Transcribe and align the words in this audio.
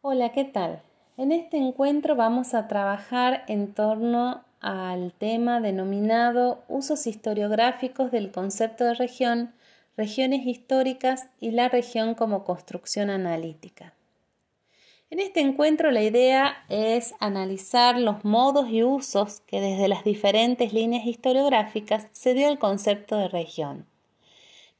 Hola, 0.00 0.30
¿qué 0.30 0.44
tal? 0.44 0.80
En 1.16 1.32
este 1.32 1.56
encuentro 1.56 2.14
vamos 2.14 2.54
a 2.54 2.68
trabajar 2.68 3.42
en 3.48 3.74
torno 3.74 4.44
al 4.60 5.12
tema 5.12 5.60
denominado 5.60 6.62
usos 6.68 7.08
historiográficos 7.08 8.12
del 8.12 8.30
concepto 8.30 8.84
de 8.84 8.94
región, 8.94 9.52
regiones 9.96 10.46
históricas 10.46 11.26
y 11.40 11.50
la 11.50 11.68
región 11.68 12.14
como 12.14 12.44
construcción 12.44 13.10
analítica. 13.10 13.92
En 15.10 15.18
este 15.18 15.40
encuentro 15.40 15.90
la 15.90 16.02
idea 16.02 16.64
es 16.68 17.16
analizar 17.18 17.98
los 17.98 18.24
modos 18.24 18.70
y 18.70 18.84
usos 18.84 19.40
que 19.48 19.60
desde 19.60 19.88
las 19.88 20.04
diferentes 20.04 20.72
líneas 20.72 21.06
historiográficas 21.06 22.06
se 22.12 22.34
dio 22.34 22.48
el 22.48 22.60
concepto 22.60 23.16
de 23.16 23.26
región. 23.26 23.84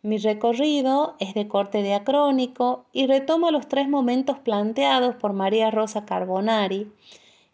Mi 0.02 0.18
recorrido 0.18 1.16
es 1.18 1.34
de 1.34 1.48
corte 1.48 1.82
diacrónico 1.82 2.86
y 2.92 3.06
retomo 3.06 3.50
los 3.50 3.66
tres 3.66 3.88
momentos 3.88 4.38
planteados 4.38 5.16
por 5.16 5.32
María 5.32 5.72
Rosa 5.72 6.04
Carbonari, 6.04 6.92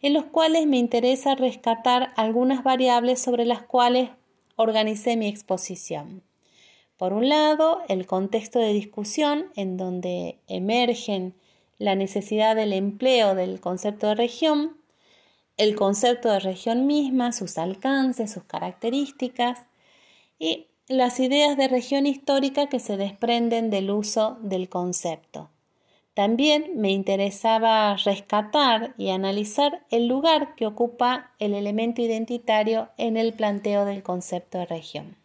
en 0.01 0.13
los 0.13 0.25
cuales 0.25 0.67
me 0.67 0.77
interesa 0.77 1.33
rescatar 1.33 2.13
algunas 2.15 2.63
variables 2.63 3.19
sobre 3.19 3.45
las 3.45 3.63
cuales 3.63 4.11
organicé 4.55 5.17
mi 5.17 5.27
exposición. 5.27 6.21
Por 6.97 7.13
un 7.13 7.29
lado, 7.29 7.81
el 7.87 8.05
contexto 8.05 8.59
de 8.59 8.73
discusión 8.73 9.47
en 9.55 9.75
donde 9.75 10.37
emergen 10.47 11.33
la 11.79 11.95
necesidad 11.95 12.55
del 12.55 12.73
empleo 12.73 13.33
del 13.33 13.59
concepto 13.59 14.07
de 14.07 14.15
región, 14.15 14.77
el 15.57 15.75
concepto 15.75 16.29
de 16.29 16.39
región 16.39 16.85
misma, 16.85 17.31
sus 17.31 17.57
alcances, 17.57 18.31
sus 18.31 18.43
características 18.43 19.65
y 20.37 20.67
las 20.87 21.19
ideas 21.19 21.57
de 21.57 21.67
región 21.67 22.05
histórica 22.05 22.67
que 22.67 22.79
se 22.79 22.95
desprenden 22.95 23.71
del 23.71 23.89
uso 23.89 24.37
del 24.41 24.69
concepto. 24.69 25.49
También 26.13 26.71
me 26.75 26.91
interesaba 26.91 27.95
rescatar 27.97 28.93
y 28.97 29.09
analizar 29.09 29.83
el 29.89 30.07
lugar 30.07 30.55
que 30.55 30.67
ocupa 30.67 31.31
el 31.39 31.53
elemento 31.53 32.01
identitario 32.01 32.89
en 32.97 33.17
el 33.17 33.33
planteo 33.33 33.83
del 33.83 34.03
concepto 34.03 34.59
de 34.59 34.65
región. 34.67 35.17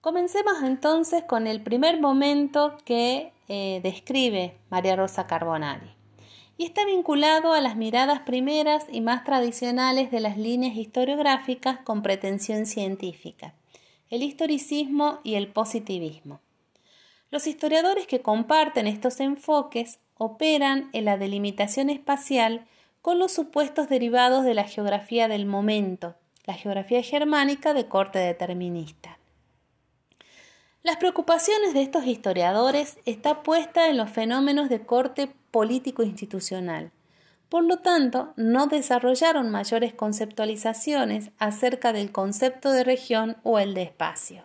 Comencemos 0.00 0.62
entonces 0.62 1.22
con 1.24 1.46
el 1.46 1.62
primer 1.62 2.00
momento 2.00 2.78
que 2.84 3.32
eh, 3.48 3.80
describe 3.82 4.56
María 4.70 4.96
Rosa 4.96 5.26
Carbonari 5.26 5.95
y 6.58 6.64
está 6.64 6.84
vinculado 6.84 7.52
a 7.52 7.60
las 7.60 7.76
miradas 7.76 8.20
primeras 8.20 8.86
y 8.90 9.00
más 9.00 9.24
tradicionales 9.24 10.10
de 10.10 10.20
las 10.20 10.38
líneas 10.38 10.76
historiográficas 10.76 11.78
con 11.80 12.02
pretensión 12.02 12.66
científica, 12.66 13.54
el 14.10 14.22
historicismo 14.22 15.20
y 15.22 15.34
el 15.34 15.48
positivismo. 15.48 16.40
Los 17.30 17.46
historiadores 17.46 18.06
que 18.06 18.22
comparten 18.22 18.86
estos 18.86 19.20
enfoques 19.20 19.98
operan 20.16 20.88
en 20.92 21.04
la 21.04 21.18
delimitación 21.18 21.90
espacial 21.90 22.66
con 23.02 23.18
los 23.18 23.32
supuestos 23.32 23.88
derivados 23.88 24.44
de 24.44 24.54
la 24.54 24.64
geografía 24.64 25.28
del 25.28 25.44
momento, 25.44 26.14
la 26.46 26.54
geografía 26.54 27.02
germánica 27.02 27.74
de 27.74 27.86
corte 27.86 28.18
determinista. 28.18 29.18
Las 30.82 30.96
preocupaciones 30.98 31.74
de 31.74 31.82
estos 31.82 32.06
historiadores 32.06 32.98
está 33.04 33.42
puesta 33.42 33.88
en 33.88 33.96
los 33.96 34.08
fenómenos 34.08 34.68
de 34.68 34.86
corte 34.86 35.28
político 35.56 36.02
institucional. 36.02 36.92
Por 37.48 37.64
lo 37.64 37.78
tanto, 37.78 38.34
no 38.36 38.66
desarrollaron 38.66 39.48
mayores 39.48 39.94
conceptualizaciones 39.94 41.30
acerca 41.38 41.94
del 41.94 42.12
concepto 42.12 42.72
de 42.72 42.84
región 42.84 43.38
o 43.42 43.58
el 43.58 43.72
de 43.72 43.84
espacio. 43.84 44.44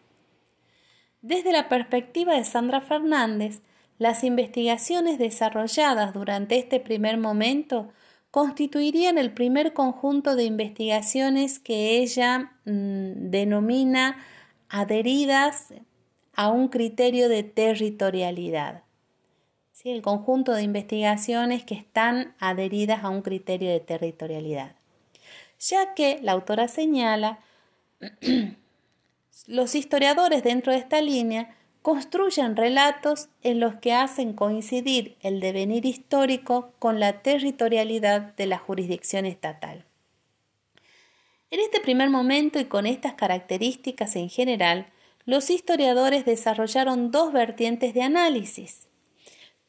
Desde 1.21 1.51
la 1.51 1.67
perspectiva 1.67 2.35
de 2.35 2.45
Sandra 2.45 2.79
Fernández, 2.79 3.59
las 3.97 4.23
investigaciones 4.23 5.19
desarrolladas 5.19 6.13
durante 6.13 6.57
este 6.57 6.79
primer 6.79 7.17
momento 7.17 7.89
constituirían 8.31 9.17
el 9.17 9.33
primer 9.33 9.73
conjunto 9.73 10.37
de 10.37 10.45
investigaciones 10.45 11.59
que 11.59 11.97
ella 11.97 12.53
mm, 12.63 13.31
denomina 13.31 14.15
adheridas 14.69 15.73
a 16.35 16.47
un 16.47 16.69
criterio 16.69 17.27
de 17.27 17.43
territorialidad. 17.43 18.83
El 19.83 20.03
conjunto 20.03 20.53
de 20.53 20.61
investigaciones 20.61 21.63
que 21.63 21.73
están 21.73 22.35
adheridas 22.39 23.03
a 23.03 23.09
un 23.09 23.23
criterio 23.23 23.71
de 23.71 23.79
territorialidad. 23.79 24.75
Ya 25.59 25.93
que 25.95 26.19
la 26.21 26.33
autora 26.33 26.67
señala, 26.67 27.39
los 29.47 29.73
historiadores 29.73 30.43
dentro 30.43 30.71
de 30.71 30.77
esta 30.77 31.01
línea 31.01 31.55
construyen 31.81 32.55
relatos 32.55 33.29
en 33.41 33.59
los 33.59 33.75
que 33.75 33.93
hacen 33.93 34.33
coincidir 34.33 35.17
el 35.21 35.39
devenir 35.39 35.85
histórico 35.85 36.73
con 36.77 36.99
la 36.99 37.21
territorialidad 37.23 38.35
de 38.35 38.45
la 38.45 38.59
jurisdicción 38.59 39.25
estatal. 39.25 39.85
En 41.49 41.59
este 41.59 41.79
primer 41.79 42.09
momento 42.09 42.59
y 42.59 42.65
con 42.65 42.85
estas 42.85 43.13
características 43.13 44.15
en 44.15 44.29
general, 44.29 44.87
los 45.25 45.49
historiadores 45.49 46.23
desarrollaron 46.23 47.11
dos 47.11 47.33
vertientes 47.33 47.93
de 47.93 48.03
análisis. 48.03 48.87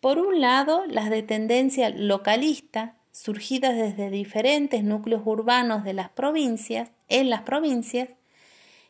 Por 0.03 0.19
un 0.19 0.41
lado, 0.41 0.85
las 0.89 1.11
de 1.11 1.23
tendencia 1.23 1.89
localista, 1.89 2.97
surgidas 3.13 3.77
desde 3.77 4.11
diferentes 4.11 4.83
núcleos 4.83 5.23
urbanos 5.25 5.85
de 5.85 5.93
las 5.93 6.11
provincias, 6.11 6.91
en 7.09 7.31
las 7.31 7.43
provincias, 7.43 8.09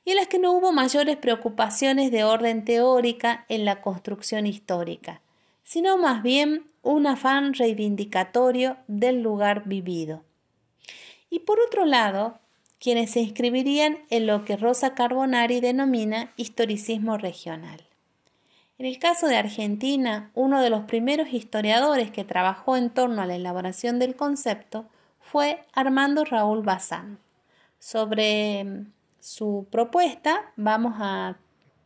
y 0.06 0.12
en 0.12 0.16
las 0.16 0.28
que 0.28 0.38
no 0.38 0.52
hubo 0.52 0.72
mayores 0.72 1.18
preocupaciones 1.18 2.10
de 2.12 2.24
orden 2.24 2.64
teórica 2.64 3.44
en 3.50 3.66
la 3.66 3.82
construcción 3.82 4.46
histórica, 4.46 5.20
sino 5.64 5.98
más 5.98 6.22
bien 6.22 6.70
un 6.80 7.06
afán 7.06 7.52
reivindicatorio 7.52 8.78
del 8.86 9.20
lugar 9.20 9.64
vivido. 9.66 10.24
Y 11.28 11.40
por 11.40 11.60
otro 11.60 11.84
lado, 11.84 12.38
quienes 12.78 13.10
se 13.10 13.20
inscribirían 13.20 13.98
en 14.08 14.26
lo 14.26 14.46
que 14.46 14.56
Rosa 14.56 14.94
Carbonari 14.94 15.60
denomina 15.60 16.32
historicismo 16.38 17.18
regional. 17.18 17.91
En 18.82 18.88
el 18.88 18.98
caso 18.98 19.28
de 19.28 19.36
Argentina, 19.36 20.32
uno 20.34 20.60
de 20.60 20.68
los 20.68 20.82
primeros 20.86 21.32
historiadores 21.32 22.10
que 22.10 22.24
trabajó 22.24 22.76
en 22.76 22.90
torno 22.90 23.22
a 23.22 23.26
la 23.26 23.36
elaboración 23.36 24.00
del 24.00 24.16
concepto 24.16 24.86
fue 25.20 25.64
Armando 25.72 26.24
Raúl 26.24 26.62
Bazán. 26.64 27.20
Sobre 27.78 28.64
mm, 28.64 28.92
su 29.20 29.68
propuesta 29.70 30.52
vamos 30.56 30.94
a 30.98 31.36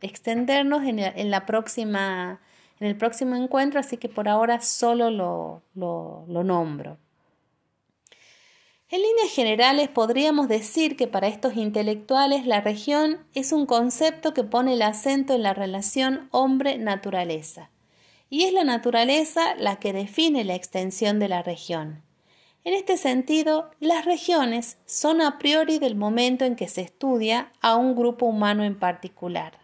extendernos 0.01 0.85
en, 0.85 1.29
la 1.29 1.45
próxima, 1.45 2.41
en 2.79 2.87
el 2.87 2.97
próximo 2.97 3.35
encuentro, 3.35 3.79
así 3.79 3.97
que 3.97 4.09
por 4.09 4.27
ahora 4.27 4.59
solo 4.59 5.11
lo, 5.11 5.61
lo 5.75 6.43
nombro. 6.43 6.97
En 8.89 9.01
líneas 9.01 9.31
generales 9.31 9.89
podríamos 9.89 10.47
decir 10.47 10.95
que 10.95 11.07
para 11.07 11.27
estos 11.27 11.57
intelectuales 11.57 12.45
la 12.45 12.61
región 12.61 13.25
es 13.33 13.51
un 13.51 13.65
concepto 13.65 14.33
que 14.33 14.45
pone 14.45 14.75
el 14.75 14.81
acento 14.81 15.33
en 15.33 15.43
la 15.43 15.53
relación 15.53 16.29
hombre-naturaleza, 16.31 17.69
y 18.29 18.45
es 18.45 18.53
la 18.53 18.63
naturaleza 18.63 19.55
la 19.55 19.75
que 19.75 19.91
define 19.91 20.45
la 20.45 20.55
extensión 20.55 21.19
de 21.19 21.27
la 21.27 21.43
región. 21.43 22.01
En 22.63 22.73
este 22.73 22.95
sentido, 22.95 23.71
las 23.81 24.05
regiones 24.05 24.77
son 24.85 25.21
a 25.21 25.37
priori 25.37 25.79
del 25.79 25.95
momento 25.95 26.45
en 26.45 26.55
que 26.55 26.69
se 26.69 26.79
estudia 26.79 27.51
a 27.59 27.75
un 27.75 27.93
grupo 27.93 28.25
humano 28.25 28.63
en 28.63 28.79
particular. 28.79 29.59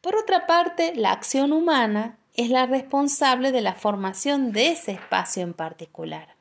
Por 0.00 0.14
otra 0.14 0.46
parte, 0.46 0.94
la 0.94 1.10
acción 1.10 1.52
humana 1.52 2.20
es 2.34 2.50
la 2.50 2.66
responsable 2.66 3.50
de 3.50 3.62
la 3.62 3.74
formación 3.74 4.52
de 4.52 4.68
ese 4.70 4.92
espacio 4.92 5.42
en 5.42 5.54
particular. 5.54 6.35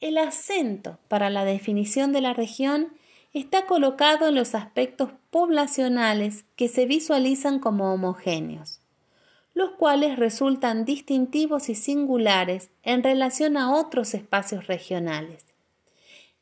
El 0.00 0.18
acento 0.18 0.98
para 1.08 1.30
la 1.30 1.44
definición 1.44 2.12
de 2.12 2.20
la 2.20 2.34
región 2.34 2.92
está 3.32 3.66
colocado 3.66 4.28
en 4.28 4.34
los 4.34 4.54
aspectos 4.54 5.10
poblacionales 5.30 6.44
que 6.56 6.68
se 6.68 6.86
visualizan 6.86 7.58
como 7.58 7.92
homogéneos, 7.92 8.80
los 9.54 9.70
cuales 9.72 10.18
resultan 10.18 10.84
distintivos 10.84 11.68
y 11.68 11.74
singulares 11.74 12.70
en 12.82 13.02
relación 13.02 13.56
a 13.56 13.74
otros 13.74 14.14
espacios 14.14 14.66
regionales. 14.66 15.44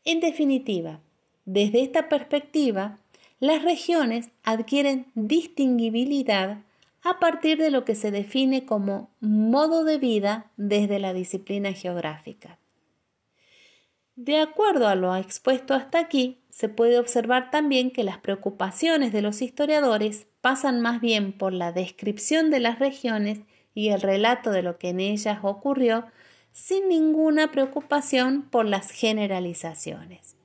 En 0.04 0.20
definitiva, 0.20 1.00
desde 1.44 1.82
esta 1.82 2.08
perspectiva, 2.08 2.98
las 3.38 3.62
regiones 3.62 4.30
adquieren 4.42 5.06
distinguibilidad 5.14 6.58
a 7.02 7.18
partir 7.18 7.58
de 7.58 7.70
lo 7.70 7.84
que 7.84 7.94
se 7.94 8.10
define 8.10 8.64
como 8.64 9.10
modo 9.20 9.84
de 9.84 9.98
vida 9.98 10.50
desde 10.56 10.98
la 10.98 11.12
disciplina 11.12 11.72
geográfica. 11.72 12.58
De 14.16 14.40
acuerdo 14.40 14.88
a 14.88 14.94
lo 14.94 15.16
expuesto 15.16 15.72
hasta 15.72 15.98
aquí, 15.98 16.42
se 16.50 16.68
puede 16.68 16.98
observar 16.98 17.50
también 17.50 17.90
que 17.90 18.04
las 18.04 18.18
preocupaciones 18.18 19.12
de 19.12 19.22
los 19.22 19.40
historiadores 19.40 20.26
pasan 20.42 20.82
más 20.82 21.00
bien 21.00 21.32
por 21.32 21.54
la 21.54 21.72
descripción 21.72 22.50
de 22.50 22.60
las 22.60 22.78
regiones 22.78 23.40
y 23.74 23.88
el 23.88 24.02
relato 24.02 24.50
de 24.50 24.62
lo 24.62 24.76
que 24.76 24.90
en 24.90 25.00
ellas 25.00 25.38
ocurrió, 25.42 26.04
sin 26.52 26.88
ninguna 26.88 27.50
preocupación 27.50 28.42
por 28.42 28.66
las 28.66 28.90
generalizaciones. 28.90 30.36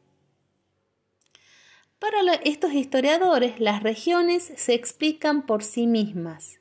Para 1.99 2.19
estos 2.43 2.71
historiadores, 2.73 3.59
las 3.59 3.83
regiones 3.83 4.53
se 4.55 4.75
explican 4.75 5.45
por 5.45 5.63
sí 5.63 5.87
mismas 5.87 6.59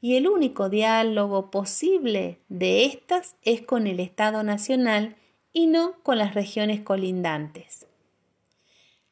y 0.00 0.16
el 0.16 0.28
único 0.28 0.70
diálogo 0.70 1.50
posible 1.50 2.38
de 2.48 2.86
éstas 2.86 3.36
es 3.42 3.60
con 3.60 3.86
el 3.86 4.00
Estado 4.00 4.42
Nacional 4.44 5.16
y 5.52 5.66
no 5.66 5.94
con 6.02 6.18
las 6.18 6.34
regiones 6.34 6.80
colindantes. 6.80 7.86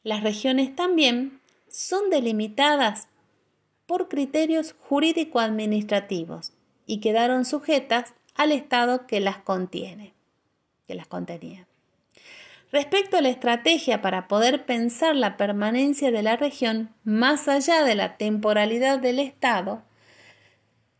Las 0.02 0.22
regiones 0.22 0.74
también 0.76 1.40
son 1.68 2.10
delimitadas 2.10 3.08
por 3.86 4.08
criterios 4.08 4.74
jurídico-administrativos 4.88 6.52
y 6.86 7.00
quedaron 7.00 7.44
sujetas 7.44 8.14
al 8.34 8.52
Estado 8.52 9.06
que 9.06 9.20
las 9.20 9.38
contiene, 9.38 10.12
que 10.86 10.94
las 10.94 11.06
contenía. 11.06 11.66
Respecto 12.72 13.16
a 13.16 13.20
la 13.20 13.28
estrategia 13.28 14.02
para 14.02 14.28
poder 14.28 14.66
pensar 14.66 15.14
la 15.14 15.36
permanencia 15.36 16.10
de 16.10 16.22
la 16.22 16.36
región 16.36 16.90
más 17.04 17.48
allá 17.48 17.84
de 17.84 17.94
la 17.94 18.16
temporalidad 18.16 18.98
del 18.98 19.18
Estado, 19.18 19.82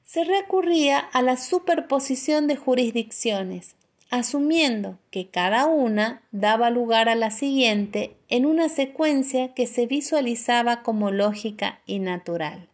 se 0.03 0.25
recurría 0.25 0.99
a 0.99 1.23
la 1.23 1.37
superposición 1.37 2.47
de 2.47 2.57
jurisdicciones, 2.57 3.75
asumiendo 4.11 4.99
que 5.11 5.29
cada 5.29 5.67
una 5.67 6.23
daba 6.31 6.71
lugar 6.71 7.09
a 7.09 7.15
la 7.15 7.31
siguiente 7.31 8.17
en 8.29 8.47
una 8.47 8.69
secuencia 8.69 9.55
que 9.55 9.67
se 9.67 9.87
visualizaba 9.87 10.83
como 10.83 11.11
lógica 11.11 11.81
y 11.87 11.99
natural. 11.99 12.69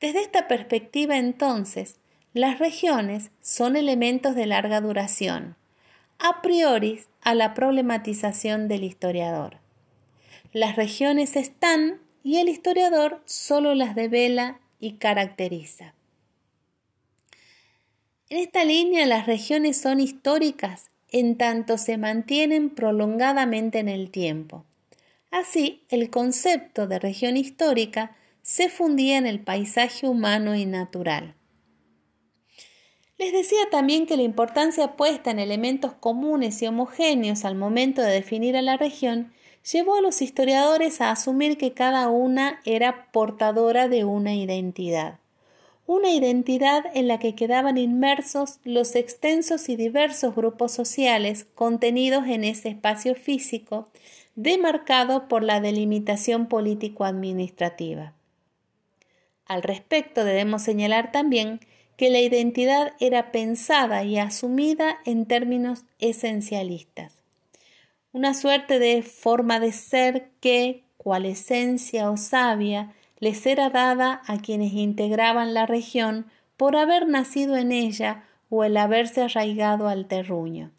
Desde 0.00 0.20
esta 0.20 0.48
perspectiva 0.48 1.16
entonces, 1.16 1.96
las 2.34 2.58
regiones 2.58 3.30
son 3.40 3.76
elementos 3.76 4.34
de 4.34 4.46
larga 4.46 4.80
duración, 4.80 5.56
a 6.18 6.42
priori 6.42 7.00
a 7.22 7.34
la 7.34 7.54
problematización 7.54 8.68
del 8.68 8.84
historiador. 8.84 9.58
Las 10.52 10.76
regiones 10.76 11.36
están 11.36 12.00
y 12.22 12.38
el 12.38 12.48
historiador 12.48 13.22
solo 13.24 13.74
las 13.74 13.94
devela 13.94 14.60
y 14.80 14.94
caracteriza. 14.94 15.95
En 18.28 18.38
esta 18.38 18.64
línea 18.64 19.06
las 19.06 19.26
regiones 19.26 19.76
son 19.76 20.00
históricas 20.00 20.90
en 21.12 21.38
tanto 21.38 21.78
se 21.78 21.96
mantienen 21.96 22.70
prolongadamente 22.70 23.78
en 23.78 23.88
el 23.88 24.10
tiempo. 24.10 24.64
Así, 25.30 25.84
el 25.90 26.10
concepto 26.10 26.88
de 26.88 26.98
región 26.98 27.36
histórica 27.36 28.16
se 28.42 28.68
fundía 28.68 29.16
en 29.16 29.26
el 29.26 29.38
paisaje 29.38 30.08
humano 30.08 30.56
y 30.56 30.66
natural. 30.66 31.36
Les 33.16 33.32
decía 33.32 33.70
también 33.70 34.06
que 34.06 34.16
la 34.16 34.24
importancia 34.24 34.96
puesta 34.96 35.30
en 35.30 35.38
elementos 35.38 35.92
comunes 35.94 36.60
y 36.62 36.66
homogéneos 36.66 37.44
al 37.44 37.54
momento 37.54 38.02
de 38.02 38.10
definir 38.10 38.56
a 38.56 38.62
la 38.62 38.76
región 38.76 39.32
llevó 39.72 39.94
a 39.94 40.00
los 40.00 40.20
historiadores 40.20 41.00
a 41.00 41.12
asumir 41.12 41.58
que 41.58 41.74
cada 41.74 42.08
una 42.08 42.60
era 42.64 43.12
portadora 43.12 43.86
de 43.86 44.04
una 44.04 44.34
identidad 44.34 45.20
una 45.86 46.10
identidad 46.10 46.84
en 46.94 47.06
la 47.06 47.18
que 47.18 47.34
quedaban 47.34 47.78
inmersos 47.78 48.58
los 48.64 48.96
extensos 48.96 49.68
y 49.68 49.76
diversos 49.76 50.34
grupos 50.34 50.72
sociales 50.72 51.46
contenidos 51.54 52.26
en 52.26 52.44
ese 52.44 52.70
espacio 52.70 53.14
físico, 53.14 53.88
demarcado 54.34 55.28
por 55.28 55.42
la 55.44 55.60
delimitación 55.60 56.46
político-administrativa. 56.46 58.12
Al 59.46 59.62
respecto 59.62 60.24
debemos 60.24 60.62
señalar 60.62 61.12
también 61.12 61.60
que 61.96 62.10
la 62.10 62.20
identidad 62.20 62.92
era 63.00 63.30
pensada 63.30 64.04
y 64.04 64.18
asumida 64.18 64.98
en 65.04 65.24
términos 65.24 65.84
esencialistas. 65.98 67.14
Una 68.12 68.34
suerte 68.34 68.78
de 68.78 69.02
forma 69.02 69.60
de 69.60 69.72
ser 69.72 70.30
que, 70.40 70.82
cual 70.96 71.26
esencia 71.26 72.10
o 72.10 72.16
sabia, 72.16 72.92
les 73.26 73.44
era 73.44 73.70
dada 73.70 74.22
a 74.28 74.38
quienes 74.38 74.72
integraban 74.72 75.52
la 75.52 75.66
región 75.66 76.26
por 76.56 76.76
haber 76.76 77.08
nacido 77.08 77.56
en 77.56 77.72
ella 77.72 78.22
o 78.50 78.62
el 78.62 78.76
haberse 78.76 79.20
arraigado 79.20 79.88
al 79.88 80.06
terruño. 80.06 80.70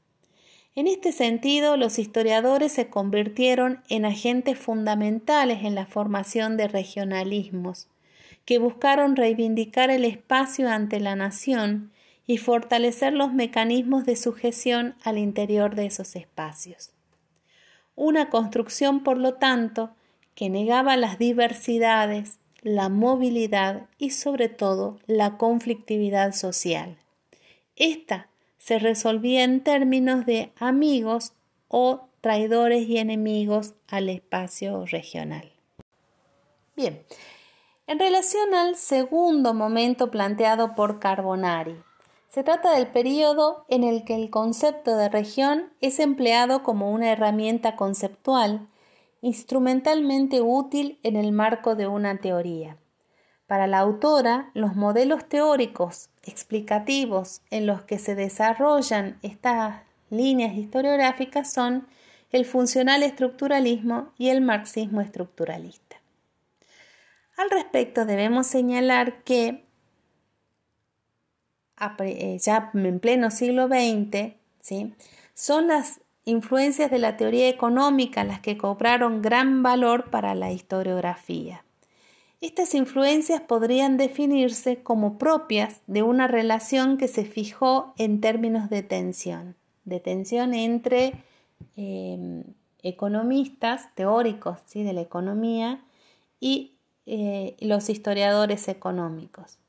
En 0.73 0.87
este 0.87 1.11
sentido, 1.11 1.75
los 1.75 1.99
historiadores 1.99 2.71
se 2.71 2.87
convirtieron 2.87 3.81
en 3.89 4.05
agentes 4.05 4.57
fundamentales 4.57 5.65
en 5.65 5.75
la 5.75 5.87
formación 5.87 6.55
de 6.55 6.69
regionalismos, 6.69 7.89
que 8.45 8.59
buscaron 8.59 9.17
reivindicar 9.17 9.89
el 9.89 10.05
espacio 10.05 10.69
ante 10.69 11.01
la 11.01 11.17
nación 11.17 11.91
y 12.27 12.37
fortalecer 12.37 13.11
los 13.11 13.33
mecanismos 13.33 14.05
de 14.05 14.15
sujeción 14.15 14.95
al 15.03 15.17
interior 15.17 15.75
de 15.75 15.87
esos 15.87 16.15
espacios. 16.15 16.93
Una 17.95 18.29
construcción, 18.29 19.03
por 19.03 19.17
lo 19.17 19.33
tanto, 19.33 19.96
que 20.37 20.51
negaba 20.51 20.97
las 20.97 21.17
diversidades, 21.17 22.37
la 22.61 22.89
movilidad 22.89 23.89
y 23.97 24.11
sobre 24.11 24.49
todo 24.49 24.99
la 25.07 25.35
conflictividad 25.35 26.31
social. 26.33 26.99
Esta 27.75 28.29
se 28.59 28.77
resolvía 28.77 29.43
en 29.43 29.63
términos 29.63 30.27
de 30.27 30.51
amigos 30.59 31.33
o 31.69 32.01
traidores 32.21 32.87
y 32.87 32.99
enemigos 32.99 33.73
al 33.87 34.09
espacio 34.09 34.85
regional. 34.85 35.51
Bien, 36.75 37.03
en 37.87 37.97
relación 37.97 38.53
al 38.53 38.75
segundo 38.75 39.55
momento 39.55 40.11
planteado 40.11 40.75
por 40.75 40.99
Carbonari, 40.99 41.77
se 42.27 42.43
trata 42.43 42.75
del 42.75 42.85
periodo 42.85 43.65
en 43.69 43.83
el 43.83 44.05
que 44.05 44.13
el 44.13 44.29
concepto 44.29 44.97
de 44.97 45.09
región 45.09 45.73
es 45.81 45.97
empleado 45.97 46.61
como 46.61 46.91
una 46.91 47.11
herramienta 47.11 47.75
conceptual 47.75 48.67
instrumentalmente 49.27 50.41
útil 50.41 50.99
en 51.03 51.15
el 51.15 51.31
marco 51.31 51.75
de 51.75 51.87
una 51.87 52.17
teoría. 52.17 52.77
Para 53.45 53.67
la 53.67 53.79
autora, 53.79 54.51
los 54.53 54.75
modelos 54.75 55.27
teóricos 55.29 56.09
explicativos 56.23 57.41
en 57.49 57.65
los 57.65 57.83
que 57.83 57.99
se 57.99 58.15
desarrollan 58.15 59.19
estas 59.21 59.81
líneas 60.09 60.55
historiográficas 60.55 61.51
son 61.51 61.87
el 62.31 62.45
funcional 62.45 63.03
estructuralismo 63.03 64.11
y 64.17 64.29
el 64.29 64.41
marxismo 64.41 65.01
estructuralista. 65.01 65.97
Al 67.37 67.49
respecto, 67.49 68.05
debemos 68.05 68.47
señalar 68.47 69.23
que 69.23 69.63
eh, 71.99 72.37
ya 72.41 72.71
en 72.73 72.99
pleno 72.99 73.29
siglo 73.29 73.67
XX, 73.67 74.33
¿sí? 74.59 74.93
son 75.33 75.67
las 75.67 76.01
influencias 76.27 76.91
de 76.91 76.99
la 76.99 77.15
teoría 77.15 77.47
económica 77.47 78.25
las 78.25 78.41
que 78.41 78.57
cobraron 78.57 79.21
gran 79.21 79.63
valor 79.63 80.09
para 80.09 80.35
la 80.35 80.51
historiografía. 80.51 81.63
Estas 82.41 82.75
influencias 82.75 83.41
podrían 83.41 83.95
definirse 83.97 84.83
como 84.83 85.17
propias 85.17 85.79
de 85.87 86.03
una 86.03 86.27
relación 86.27 86.97
que 86.97 87.07
se 87.07 87.23
fijó 87.23 87.93
en 87.97 88.19
términos 88.19 88.69
de 88.69 88.83
tensión, 88.83 89.55
de 89.85 90.01
tensión 90.01 90.53
entre 90.53 91.13
em, 91.77 92.43
economistas, 92.83 93.95
teóricos 93.95 94.59
¿sí? 94.65 94.83
de 94.83 94.93
la 94.93 95.01
economía 95.01 95.81
y 96.41 96.73
eh, 97.05 97.55
los 97.61 97.89
historiadores 97.89 98.67
económicos 98.67 99.59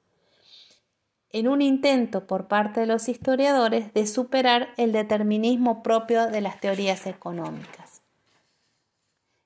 en 1.33 1.49
un 1.49 1.63
intento 1.63 2.27
por 2.27 2.49
parte 2.49 2.81
de 2.81 2.87
los 2.87 3.09
historiadores 3.09 3.93
de 3.95 4.07
superar 4.07 4.69
el 4.77 4.93
determinismo 4.93 5.83
propio 5.83 6.27
de 6.29 6.41
las 6.41 6.61
teorías 6.61 7.07
económicas. 7.07 8.03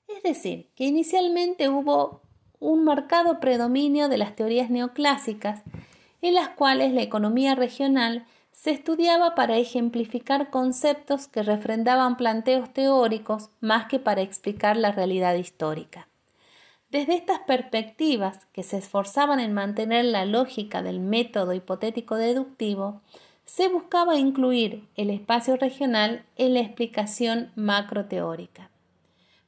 Es 0.08 0.22
decir, 0.22 0.68
que 0.76 0.84
inicialmente 0.84 1.68
hubo 1.68 2.22
un 2.60 2.84
marcado 2.84 3.40
predominio 3.40 4.08
de 4.08 4.18
las 4.18 4.36
teorías 4.36 4.70
neoclásicas 4.70 5.62
en 6.20 6.34
las 6.34 6.50
cuales 6.50 6.92
la 6.92 7.02
economía 7.02 7.54
regional 7.54 8.24
se 8.52 8.70
estudiaba 8.70 9.34
para 9.34 9.56
ejemplificar 9.56 10.50
conceptos 10.50 11.26
que 11.26 11.42
refrendaban 11.42 12.16
planteos 12.16 12.72
teóricos 12.72 13.50
más 13.60 13.86
que 13.86 13.98
para 13.98 14.20
explicar 14.20 14.76
la 14.76 14.92
realidad 14.92 15.34
histórica. 15.34 16.06
Desde 16.92 17.14
estas 17.14 17.38
perspectivas, 17.38 18.44
que 18.52 18.62
se 18.62 18.76
esforzaban 18.76 19.40
en 19.40 19.54
mantener 19.54 20.04
la 20.04 20.26
lógica 20.26 20.82
del 20.82 21.00
método 21.00 21.54
hipotético 21.54 22.16
deductivo, 22.16 23.00
se 23.46 23.68
buscaba 23.68 24.18
incluir 24.18 24.86
el 24.96 25.08
espacio 25.08 25.56
regional 25.56 26.26
en 26.36 26.52
la 26.52 26.60
explicación 26.60 27.50
macroteórica, 27.56 28.68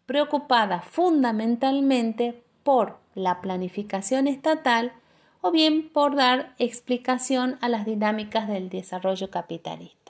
preocupada 0.07 0.81
fundamentalmente 0.81 2.43
por 2.63 2.97
la 3.15 3.43
planificación 3.43 4.27
estatal 4.27 4.93
o 5.43 5.51
bien 5.51 5.91
por 5.91 6.17
dar 6.17 6.55
explicación 6.59 7.59
a 7.61 7.69
las 7.69 7.85
dinámicas 7.85 8.49
del 8.49 8.71
desarrollo 8.71 9.29
capitalista. 9.29 10.04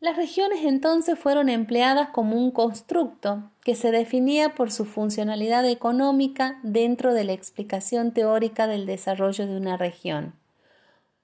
Las 0.00 0.16
regiones 0.16 0.64
entonces 0.64 1.18
fueron 1.18 1.50
empleadas 1.50 2.08
como 2.08 2.36
un 2.36 2.50
constructo 2.52 3.42
que 3.62 3.74
se 3.74 3.90
definía 3.90 4.54
por 4.54 4.72
su 4.72 4.86
funcionalidad 4.86 5.68
económica 5.68 6.58
dentro 6.62 7.12
de 7.12 7.24
la 7.24 7.34
explicación 7.34 8.12
teórica 8.12 8.66
del 8.66 8.86
desarrollo 8.86 9.46
de 9.46 9.58
una 9.58 9.76
región, 9.76 10.32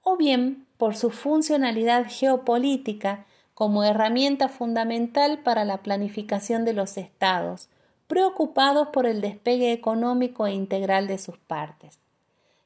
o 0.03 0.15
bien 0.15 0.67
por 0.77 0.95
su 0.95 1.09
funcionalidad 1.09 2.05
geopolítica 2.07 3.25
como 3.55 3.83
herramienta 3.83 4.47
fundamental 4.47 5.39
para 5.39 5.65
la 5.65 5.81
planificación 5.81 6.63
de 6.63 6.73
los 6.73 6.97
estados, 6.97 7.69
preocupados 8.05 8.89
por 8.89 9.07
el 9.07 9.21
despegue 9.21 9.71
económico 9.71 10.45
e 10.45 10.53
integral 10.53 11.07
de 11.07 11.17
sus 11.17 11.39
partes. 11.39 11.97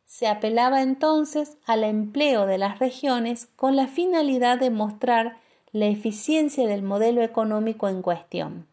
Se 0.05 0.27
apelaba 0.27 0.81
entonces 0.81 1.55
al 1.65 1.85
empleo 1.85 2.45
de 2.45 2.57
las 2.57 2.79
regiones 2.79 3.47
con 3.55 3.77
la 3.77 3.87
finalidad 3.87 4.59
de 4.59 4.69
mostrar 4.69 5.37
la 5.73 5.87
eficiencia 5.87 6.67
del 6.67 6.81
modelo 6.81 7.21
económico 7.21 7.87
en 7.87 8.01
cuestión. 8.01 8.67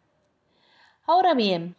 Ahora 1.06 1.34
bien, 1.34 1.76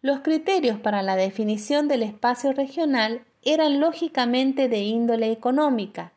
los 0.00 0.20
criterios 0.20 0.78
para 0.78 1.02
la 1.02 1.16
definición 1.16 1.88
del 1.88 2.02
espacio 2.02 2.52
regional 2.52 3.24
eran 3.42 3.80
lógicamente 3.80 4.68
de 4.68 4.78
índole 4.78 5.32
económica 5.32 6.12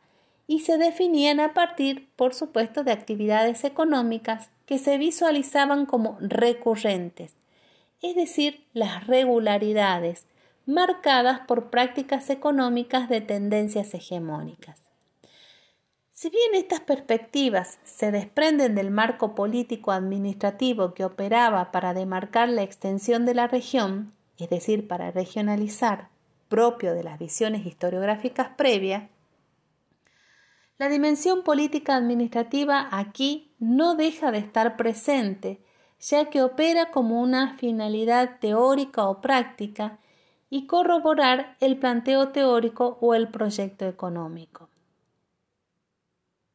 y 0.46 0.60
se 0.60 0.78
definían 0.78 1.40
a 1.40 1.54
partir, 1.54 2.08
por 2.16 2.34
supuesto, 2.34 2.84
de 2.84 2.92
actividades 2.92 3.64
económicas 3.64 4.50
que 4.66 4.78
se 4.78 4.98
visualizaban 4.98 5.86
como 5.86 6.16
recurrentes, 6.20 7.34
es 8.02 8.14
decir, 8.14 8.64
las 8.72 9.06
regularidades, 9.06 10.26
marcadas 10.66 11.40
por 11.40 11.70
prácticas 11.70 12.30
económicas 12.30 13.08
de 13.08 13.20
tendencias 13.20 13.92
hegemónicas. 13.94 14.83
Si 16.24 16.30
bien 16.30 16.54
estas 16.54 16.80
perspectivas 16.80 17.78
se 17.84 18.10
desprenden 18.10 18.74
del 18.74 18.90
marco 18.90 19.34
político 19.34 19.92
administrativo 19.92 20.94
que 20.94 21.04
operaba 21.04 21.70
para 21.70 21.92
demarcar 21.92 22.48
la 22.48 22.62
extensión 22.62 23.26
de 23.26 23.34
la 23.34 23.46
región, 23.46 24.10
es 24.38 24.48
decir, 24.48 24.88
para 24.88 25.10
regionalizar, 25.10 26.08
propio 26.48 26.94
de 26.94 27.04
las 27.04 27.18
visiones 27.18 27.66
historiográficas 27.66 28.48
previas, 28.56 29.10
la 30.78 30.88
dimensión 30.88 31.42
política 31.42 31.94
administrativa 31.94 32.88
aquí 32.90 33.52
no 33.58 33.94
deja 33.94 34.32
de 34.32 34.38
estar 34.38 34.78
presente, 34.78 35.60
ya 36.00 36.30
que 36.30 36.42
opera 36.42 36.90
como 36.90 37.20
una 37.20 37.58
finalidad 37.58 38.38
teórica 38.40 39.08
o 39.08 39.20
práctica 39.20 39.98
y 40.48 40.66
corroborar 40.66 41.58
el 41.60 41.76
planteo 41.78 42.30
teórico 42.30 42.96
o 43.02 43.14
el 43.14 43.28
proyecto 43.28 43.86
económico. 43.86 44.70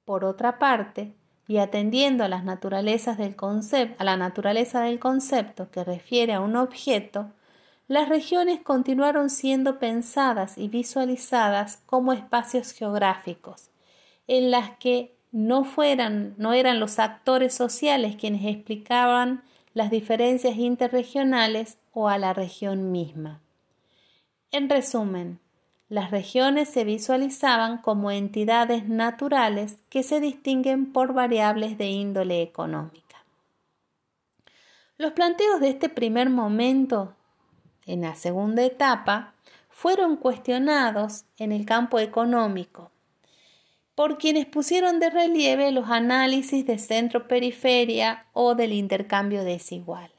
Por 0.10 0.26
otra 0.26 0.58
parte, 0.58 1.14
y 1.48 1.60
atendiendo 1.60 2.24
a 2.24 2.28
las 2.28 2.44
naturalezas 2.44 3.20
del 3.20 3.36
a 3.40 4.04
la 4.04 4.18
naturaleza 4.18 4.82
del 4.82 4.98
concepto 4.98 5.70
que 5.70 5.84
refiere 5.84 6.34
a 6.34 6.42
un 6.42 6.56
objeto, 6.56 7.30
las 7.88 8.10
regiones 8.10 8.60
continuaron 8.60 9.30
siendo 9.30 9.78
pensadas 9.78 10.58
y 10.58 10.68
visualizadas 10.68 11.84
como 11.86 12.12
espacios 12.12 12.72
geográficos, 12.72 13.70
en 14.26 14.50
las 14.50 14.72
que 14.80 15.16
no 15.32 15.64
fueran, 15.64 16.34
no 16.40 16.54
eran 16.54 16.80
los 16.80 16.98
actores 16.98 17.54
sociales 17.54 18.16
quienes 18.16 18.46
explicaban 18.46 19.44
las 19.76 19.92
diferencias 19.92 20.58
interregionales 20.58 21.78
o 21.94 22.10
a 22.10 22.18
la 22.18 22.34
región 22.34 22.92
misma. 22.92 23.42
En 24.50 24.70
resumen, 24.70 25.40
las 25.90 26.12
regiones 26.12 26.70
se 26.70 26.84
visualizaban 26.84 27.80
como 27.80 28.12
entidades 28.12 28.88
naturales 28.88 29.78
que 29.90 30.04
se 30.04 30.20
distinguen 30.20 30.94
por 30.94 31.14
variables 31.14 31.78
de 31.80 31.88
índole 31.88 32.44
económica. 32.44 33.26
Los 34.98 35.14
planteos 35.14 35.60
de 35.60 35.70
este 35.70 35.90
primer 35.90 36.30
momento, 36.30 37.16
en 37.88 38.02
la 38.02 38.16
segunda 38.16 38.64
etapa, 38.64 39.34
fueron 39.68 40.16
cuestionados 40.18 41.26
en 41.38 41.52
el 41.52 41.66
campo 41.66 42.00
económico 42.00 42.92
por 43.96 44.18
quienes 44.18 44.46
pusieron 44.46 45.02
de 45.02 45.10
relieve 45.10 45.72
los 45.74 45.90
análisis 45.90 46.66
de 46.66 46.78
centro-periferia 46.78 48.28
o 48.32 48.56
del 48.56 48.72
intercambio 48.72 49.44
desigual. 49.44 50.10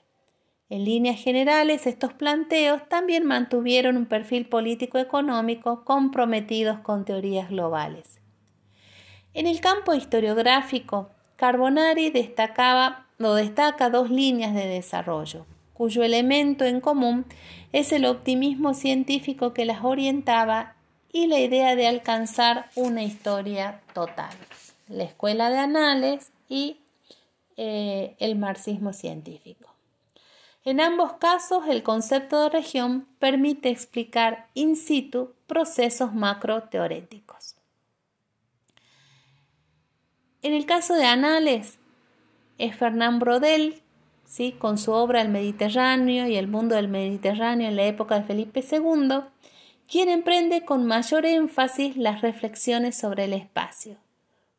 En 0.71 0.85
líneas 0.85 1.21
generales, 1.21 1.89
estos 1.89 2.13
planteos 2.13 2.89
también 2.89 3.27
mantuvieron 3.27 3.97
un 3.97 4.07
perfil 4.07 4.47
político-económico 4.47 5.85
comprometidos 5.85 6.79
con 6.79 7.05
teorías 7.05 7.51
globales. 7.51 8.21
En 9.35 9.49
el 9.49 9.61
campo 9.61 9.95
historiográfico, 9.95 11.11
Carbonari 11.35 12.11
destacaba 12.11 13.07
o 13.19 13.35
destaca 13.35 13.91
dos 13.91 14.11
líneas 14.11 14.55
de 14.55 14.67
desarrollo, 14.67 15.45
cuyo 15.75 16.05
elemento 16.05 16.65
en 16.65 16.81
común 16.81 17.25
es 17.73 17.91
el 17.91 18.05
optimismo 18.05 18.73
científico 18.73 19.53
que 19.53 19.65
las 19.65 19.83
orientaba 19.83 20.77
y 21.13 21.27
la 21.27 21.41
idea 21.41 21.75
de 21.75 21.89
alcanzar 21.89 22.71
una 22.77 23.03
historia 23.03 23.81
total. 23.93 24.31
La 24.89 25.03
escuela 25.03 25.51
de 25.51 25.59
anales 25.59 26.31
y 26.49 26.77
eh, 27.57 28.15
el 28.21 28.37
marxismo 28.37 28.93
científico. 28.93 29.70
En 30.65 30.81
ambos 30.81 31.15
casos, 31.15 31.65
el 31.69 31.83
concepto 31.83 32.43
de 32.43 32.51
región 32.51 33.07
permite 33.19 33.71
explicar 33.71 34.49
in 34.55 34.77
situ 34.77 35.35
procesos 35.47 36.15
macro-teoréticos. 36.15 37.57
En 40.43 40.53
el 40.53 40.67
caso 40.67 40.95
de 40.95 41.05
Anales, 41.05 41.79
es 42.59 42.77
Fernand 42.77 43.21
Brodel, 43.21 43.83
¿sí? 44.27 44.53
con 44.53 44.77
su 44.77 44.93
obra 44.93 45.23
El 45.23 45.31
Mediterráneo 45.31 46.27
y 46.29 46.37
el 46.37 46.47
mundo 46.47 46.77
del 46.77 46.89
Mediterráneo 46.89 47.69
en 47.69 47.77
la 47.77 47.85
época 47.85 48.19
de 48.19 48.25
Felipe 48.25 48.63
II, 48.71 49.21
quien 49.91 50.09
emprende 50.09 50.65
con 50.65 50.87
mayor 50.87 51.25
énfasis 51.25 51.97
las 51.97 52.21
reflexiones 52.21 52.97
sobre 52.97 53.25
el 53.25 53.33
espacio. 53.33 53.97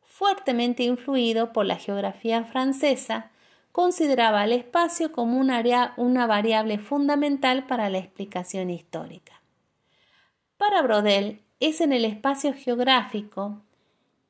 Fuertemente 0.04 0.82
influido 0.82 1.52
por 1.52 1.64
la 1.64 1.76
geografía 1.76 2.44
francesa, 2.44 3.30
consideraba 3.72 4.44
el 4.44 4.52
espacio 4.52 5.12
como 5.12 5.40
una 5.40 6.26
variable 6.26 6.78
fundamental 6.78 7.66
para 7.66 7.88
la 7.88 7.98
explicación 7.98 8.68
histórica. 8.70 9.40
Para 10.58 10.82
Brodel 10.82 11.40
es 11.58 11.80
en 11.80 11.92
el 11.92 12.04
espacio 12.04 12.52
geográfico 12.54 13.62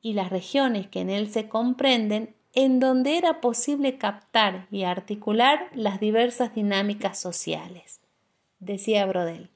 y 0.01 0.13
las 0.13 0.29
regiones 0.29 0.87
que 0.87 1.01
en 1.01 1.09
él 1.09 1.29
se 1.29 1.49
comprenden 1.49 2.33
en 2.53 2.79
donde 2.79 3.17
era 3.17 3.41
posible 3.41 3.97
captar 3.97 4.67
y 4.71 4.83
articular 4.83 5.67
las 5.73 5.99
diversas 5.99 6.55
dinámicas 6.55 7.19
sociales. 7.19 7.99
Decía 8.59 9.05
Brodel, 9.05 9.49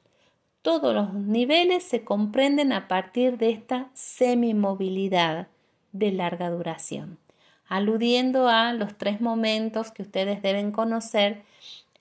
todos 0.62 0.94
los 0.94 1.14
niveles 1.14 1.84
se 1.84 2.04
comprenden 2.04 2.74
a 2.74 2.88
partir 2.88 3.38
de 3.38 3.52
esta 3.52 3.90
semimovilidad 3.94 5.48
de 5.94 6.12
larga 6.12 6.50
duración 6.50 7.20
aludiendo 7.68 8.48
a 8.48 8.74
los 8.74 8.98
tres 8.98 9.22
momentos 9.22 9.92
que 9.92 10.04
ustedes 10.04 10.42
deben 10.42 10.72
conocer 10.72 11.44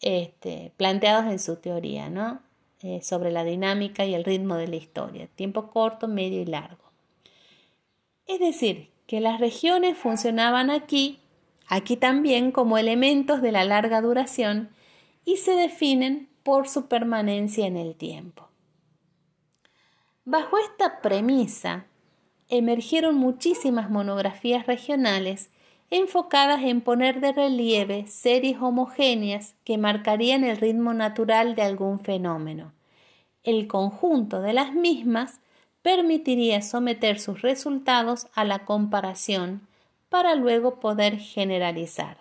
este, 0.00 0.72
planteados 0.76 1.26
en 1.26 1.38
su 1.38 1.56
teoría, 1.56 2.10
¿no? 2.10 2.40
Eh, 2.82 3.00
sobre 3.02 3.32
la 3.32 3.42
dinámica 3.42 4.04
y 4.04 4.14
el 4.14 4.24
ritmo 4.24 4.56
de 4.56 4.68
la 4.68 4.76
historia, 4.76 5.28
tiempo 5.28 5.70
corto, 5.70 6.08
medio 6.08 6.42
y 6.42 6.44
largo. 6.44 6.84
Es 8.26 8.38
decir, 8.38 8.90
que 9.06 9.20
las 9.20 9.40
regiones 9.40 9.96
funcionaban 9.96 10.70
aquí, 10.70 11.18
aquí 11.68 11.96
también 11.96 12.52
como 12.52 12.76
elementos 12.76 13.40
de 13.40 13.52
la 13.52 13.64
larga 13.64 14.02
duración 14.02 14.68
y 15.24 15.38
se 15.38 15.52
definen 15.52 16.28
por 16.42 16.68
su 16.68 16.86
permanencia 16.86 17.66
en 17.66 17.76
el 17.76 17.94
tiempo. 17.94 18.48
Bajo 20.24 20.58
esta 20.58 21.00
premisa, 21.00 21.86
emergieron 22.48 23.16
muchísimas 23.16 23.90
monografías 23.90 24.66
regionales 24.66 25.50
enfocadas 25.90 26.62
en 26.62 26.80
poner 26.80 27.20
de 27.20 27.32
relieve 27.32 28.06
series 28.06 28.60
homogéneas 28.60 29.54
que 29.64 29.78
marcarían 29.78 30.44
el 30.44 30.56
ritmo 30.56 30.94
natural 30.94 31.54
de 31.54 31.62
algún 31.62 32.00
fenómeno. 32.00 32.72
El 33.44 33.68
conjunto 33.68 34.40
de 34.40 34.52
las 34.52 34.72
mismas 34.72 35.40
permitiría 35.82 36.62
someter 36.62 37.20
sus 37.20 37.42
resultados 37.42 38.26
a 38.34 38.44
la 38.44 38.64
comparación 38.64 39.66
para 40.08 40.34
luego 40.34 40.80
poder 40.80 41.18
generalizar. 41.18 42.18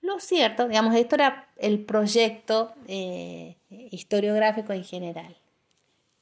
Lo 0.00 0.20
cierto, 0.20 0.68
digamos, 0.68 0.94
esto 0.94 1.16
era 1.16 1.48
el 1.56 1.80
proyecto 1.80 2.72
eh, 2.86 3.56
historiográfico 3.70 4.72
en 4.72 4.84
general. 4.84 5.36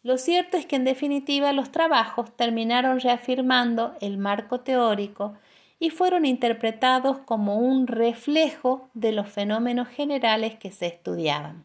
Lo 0.03 0.19
cierto 0.19 0.57
es 0.57 0.67
que 0.67 0.77
en 0.77 0.85
definitiva 0.85 1.53
los 1.53 1.71
trabajos 1.71 2.35
terminaron 2.37 3.01
reafirmando 3.01 3.95
el 4.01 4.19
marco 4.19 4.61
teórico 4.61 5.35
y 5.83 5.91
fueron 5.91 6.25
interpretados 6.25 7.19
como 7.25 7.57
un 7.57 7.89
reflejo 7.89 8.89
de 8.95 9.11
los 9.11 9.29
fenómenos 9.29 9.89
generales 9.89 10.55
que 10.55 10.71
se 10.71 10.87
estudiaban. 10.87 11.65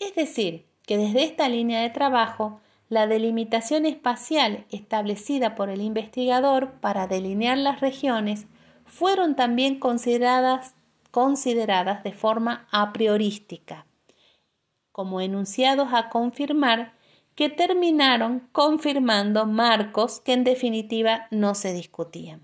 Es 0.00 0.16
decir, 0.16 0.66
que 0.84 0.98
desde 0.98 1.22
esta 1.22 1.48
línea 1.48 1.82
de 1.82 1.90
trabajo, 1.90 2.60
la 2.88 3.06
delimitación 3.06 3.86
espacial 3.86 4.66
establecida 4.72 5.54
por 5.54 5.70
el 5.70 5.80
investigador 5.80 6.72
para 6.80 7.06
delinear 7.06 7.56
las 7.56 7.80
regiones 7.80 8.48
fueron 8.84 9.36
también 9.36 9.78
consideradas, 9.78 10.74
consideradas 11.12 12.02
de 12.02 12.10
forma 12.10 12.66
a 12.72 12.92
priorística, 12.92 13.86
como 14.90 15.20
enunciados 15.20 15.90
a 15.92 16.08
confirmar 16.08 16.94
que 17.36 17.48
terminaron 17.48 18.48
confirmando 18.50 19.46
marcos 19.46 20.18
que 20.18 20.32
en 20.32 20.42
definitiva 20.42 21.28
no 21.30 21.54
se 21.54 21.72
discutían. 21.72 22.40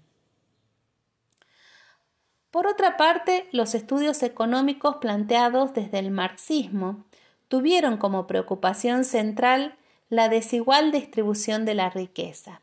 Por 2.51 2.67
otra 2.67 2.97
parte, 2.97 3.49
los 3.53 3.75
estudios 3.75 4.23
económicos 4.23 4.97
planteados 4.97 5.73
desde 5.73 6.01
el 6.01 6.11
marxismo 6.11 7.05
tuvieron 7.49 7.97
como 7.97 8.27
preocupación 8.27 9.05
central 9.05 9.77
la 10.09 10.29
desigual 10.29 10.91
distribución 10.91 11.65
de 11.65 11.75
la 11.75 11.91
riqueza. 11.91 12.61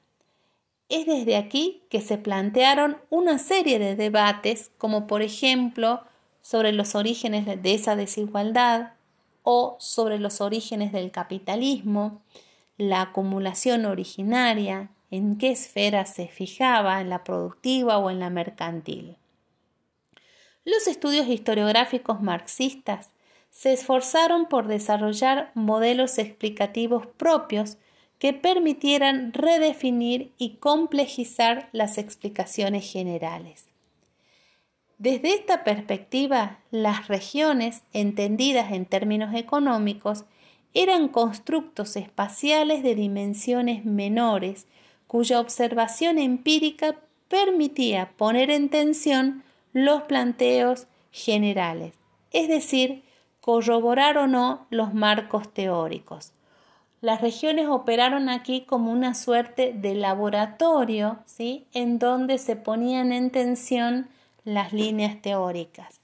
Es 0.89 1.05
desde 1.05 1.37
aquí 1.37 1.83
que 1.89 2.01
se 2.01 2.17
plantearon 2.17 2.97
una 3.09 3.39
serie 3.39 3.79
de 3.79 3.95
debates, 3.95 4.71
como 4.77 5.07
por 5.07 5.21
ejemplo 5.21 6.01
sobre 6.41 6.71
los 6.71 6.95
orígenes 6.95 7.45
de 7.45 7.73
esa 7.73 7.95
desigualdad 7.95 8.93
o 9.43 9.77
sobre 9.79 10.19
los 10.19 10.41
orígenes 10.41 10.91
del 10.91 11.11
capitalismo, 11.11 12.21
la 12.77 13.01
acumulación 13.01 13.85
originaria, 13.85 14.91
en 15.11 15.37
qué 15.37 15.51
esfera 15.51 16.05
se 16.05 16.27
fijaba, 16.27 16.99
en 16.99 17.09
la 17.09 17.23
productiva 17.23 17.97
o 17.97 18.09
en 18.09 18.19
la 18.19 18.29
mercantil. 18.29 19.17
Los 20.67 20.85
estudios 20.87 21.29
historiográficos 21.29 22.21
marxistas 22.21 23.11
se 23.51 23.71
esforzaron 23.71 24.47
por 24.49 24.67
desarrollar 24.67 25.49
modelos 25.53 26.17
explicativos 26.17 27.07
propios 27.07 27.77
que 28.19 28.33
permitieran 28.33 29.31
redefinir 29.31 30.33
y 30.37 30.55
complejizar 30.55 31.69
las 31.71 31.97
explicaciones 31.97 32.91
generales. 32.91 33.67
Desde 34.97 35.35
esta 35.35 35.63
perspectiva, 35.63 36.59
las 36.69 37.07
regiones, 37.07 37.83
entendidas 37.93 38.73
en 38.73 38.85
términos 38.85 39.33
económicos, 39.35 40.25
eran 40.73 41.07
constructos 41.07 41.95
espaciales 41.95 42.83
de 42.83 42.93
dimensiones 42.93 43.85
menores, 43.85 44.67
cuya 45.07 45.39
observación 45.39 46.17
empírica 46.17 46.97
permitía 47.29 48.11
poner 48.17 48.51
en 48.51 48.67
tensión 48.67 49.45
los 49.73 50.03
planteos 50.03 50.87
generales, 51.11 51.93
es 52.31 52.47
decir, 52.47 53.03
corroborar 53.41 54.17
o 54.17 54.27
no 54.27 54.67
los 54.69 54.93
marcos 54.93 55.53
teóricos. 55.53 56.33
Las 56.99 57.21
regiones 57.21 57.67
operaron 57.67 58.27
aquí 58.27 58.61
como 58.61 58.91
una 58.91 59.13
suerte 59.13 59.71
de 59.73 59.95
laboratorio, 59.95 61.19
¿sí? 61.25 61.67
en 61.73 61.99
donde 61.99 62.39
se 62.39 62.55
ponían 62.55 63.11
en 63.11 63.29
tensión 63.29 64.09
las 64.43 64.73
líneas 64.73 65.21
teóricas. 65.21 66.01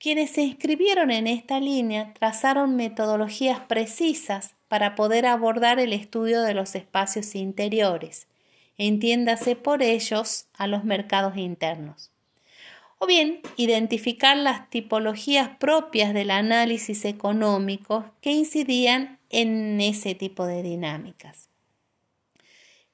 Quienes 0.00 0.30
se 0.30 0.42
inscribieron 0.42 1.10
en 1.10 1.26
esta 1.26 1.60
línea 1.60 2.12
trazaron 2.14 2.76
metodologías 2.76 3.60
precisas 3.60 4.54
para 4.68 4.94
poder 4.94 5.26
abordar 5.26 5.80
el 5.80 5.92
estudio 5.92 6.42
de 6.42 6.54
los 6.54 6.74
espacios 6.74 7.34
interiores, 7.34 8.28
entiéndase 8.76 9.56
por 9.56 9.82
ellos 9.82 10.46
a 10.54 10.66
los 10.66 10.84
mercados 10.84 11.36
internos. 11.36 12.10
O 12.98 13.06
bien, 13.06 13.40
identificar 13.56 14.36
las 14.36 14.68
tipologías 14.70 15.50
propias 15.58 16.12
del 16.12 16.30
análisis 16.30 17.04
económico 17.04 18.04
que 18.20 18.32
incidían 18.32 19.18
en 19.30 19.80
ese 19.80 20.14
tipo 20.14 20.46
de 20.46 20.62
dinámicas. 20.62 21.48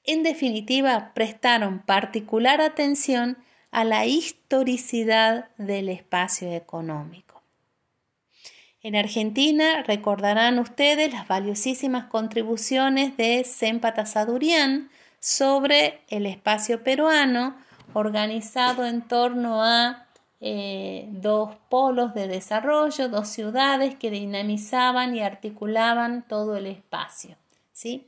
En 0.03 0.21
definitiva, 0.21 1.11
prestaron 1.15 1.79
particular 1.79 2.61
atención 2.61 3.37
a 3.71 3.83
la 3.83 4.05
historicidad 4.05 5.49
del 5.57 5.89
espacio 5.89 6.53
económico. 6.53 7.41
En 8.81 8.95
Argentina 8.95 9.81
recordarán 9.81 10.59
ustedes 10.59 11.11
las 11.11 11.27
valiosísimas 11.27 12.05
contribuciones 12.05 13.17
de 13.17 13.43
Sempata 13.43 14.05
Sadurian 14.05 14.91
sobre 15.19 16.01
el 16.09 16.27
espacio 16.27 16.83
peruano, 16.83 17.57
organizado 17.93 18.85
en 18.85 19.01
torno 19.01 19.63
a 19.63 20.05
eh, 20.41 21.07
dos 21.11 21.55
polos 21.69 22.13
de 22.13 22.27
desarrollo, 22.27 23.09
dos 23.09 23.27
ciudades 23.27 23.95
que 23.95 24.11
dinamizaban 24.11 25.15
y 25.15 25.21
articulaban 25.21 26.25
todo 26.27 26.57
el 26.57 26.67
espacio. 26.67 27.35
¿sí? 27.71 28.07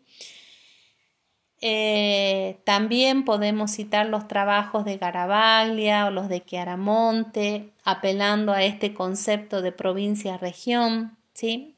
Eh, 1.60 2.60
también 2.66 3.26
podemos 3.26 3.72
citar 3.72 4.06
los 4.08 4.28
trabajos 4.28 4.86
de 4.86 4.98
Garabaglia 4.98 6.06
o 6.06 6.12
los 6.12 6.30
de 6.30 6.44
Chiaramonte, 6.44 7.72
apelando 7.84 8.52
a 8.52 8.64
este 8.64 8.94
concepto 8.94 9.62
de 9.62 9.72
provincia-región, 9.72 11.18
¿sí? 11.34 11.76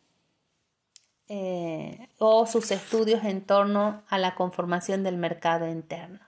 Eh, 1.29 2.09
o 2.17 2.45
sus 2.47 2.71
estudios 2.71 3.23
en 3.23 3.41
torno 3.41 4.01
a 4.09 4.17
la 4.17 4.35
conformación 4.35 5.03
del 5.03 5.17
mercado 5.17 5.67
interno. 5.69 6.19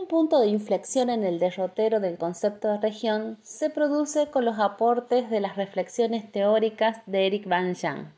Un 0.00 0.06
punto 0.06 0.40
de 0.40 0.48
inflexión 0.48 1.10
en 1.10 1.22
el 1.24 1.38
derrotero 1.38 2.00
del 2.00 2.16
concepto 2.16 2.68
de 2.68 2.78
región 2.78 3.38
se 3.42 3.68
produce 3.68 4.30
con 4.30 4.44
los 4.44 4.58
aportes 4.58 5.28
de 5.28 5.40
las 5.40 5.56
reflexiones 5.56 6.30
teóricas 6.32 7.02
de 7.06 7.26
Eric 7.26 7.46
Van 7.46 7.74
Jan 7.74 8.14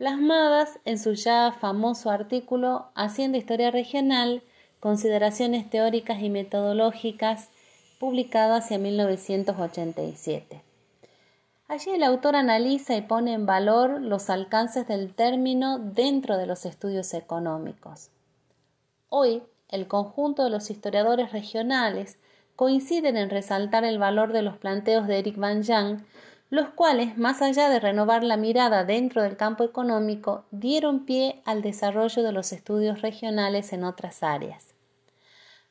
plasmadas 0.00 0.78
en 0.86 0.98
su 0.98 1.12
ya 1.12 1.52
famoso 1.52 2.08
artículo 2.08 2.86
Haciendo 2.94 3.36
Historia 3.36 3.70
Regional, 3.70 4.42
Consideraciones 4.80 5.68
Teóricas 5.68 6.22
y 6.22 6.30
Metodológicas, 6.30 7.50
publicado 7.98 8.54
hacia 8.54 8.78
1987. 8.78 10.62
Allí 11.68 11.90
el 11.90 12.02
autor 12.02 12.34
analiza 12.34 12.96
y 12.96 13.02
pone 13.02 13.34
en 13.34 13.44
valor 13.44 14.00
los 14.00 14.30
alcances 14.30 14.88
del 14.88 15.12
término 15.12 15.78
dentro 15.78 16.38
de 16.38 16.46
los 16.46 16.64
estudios 16.64 17.12
económicos. 17.12 18.08
Hoy, 19.10 19.42
el 19.70 19.86
conjunto 19.86 20.44
de 20.44 20.50
los 20.50 20.70
historiadores 20.70 21.32
regionales 21.32 22.18
coinciden 22.56 23.16
en 23.16 23.30
resaltar 23.30 23.84
el 23.84 23.98
valor 23.98 24.32
de 24.32 24.42
los 24.42 24.58
planteos 24.58 25.06
de 25.06 25.18
Eric 25.18 25.36
Van 25.36 25.64
Jan 25.64 26.04
los 26.50 26.70
cuales, 26.70 27.16
más 27.16 27.42
allá 27.42 27.68
de 27.68 27.78
renovar 27.78 28.24
la 28.24 28.36
mirada 28.36 28.84
dentro 28.84 29.22
del 29.22 29.36
campo 29.36 29.62
económico, 29.62 30.44
dieron 30.50 31.06
pie 31.06 31.40
al 31.44 31.62
desarrollo 31.62 32.24
de 32.24 32.32
los 32.32 32.52
estudios 32.52 33.02
regionales 33.02 33.72
en 33.72 33.84
otras 33.84 34.24
áreas. 34.24 34.74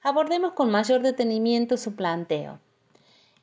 Abordemos 0.02 0.54
con 0.54 0.72
mayor 0.72 1.02
detenimiento 1.02 1.76
su 1.76 1.96
planteo. 1.96 2.60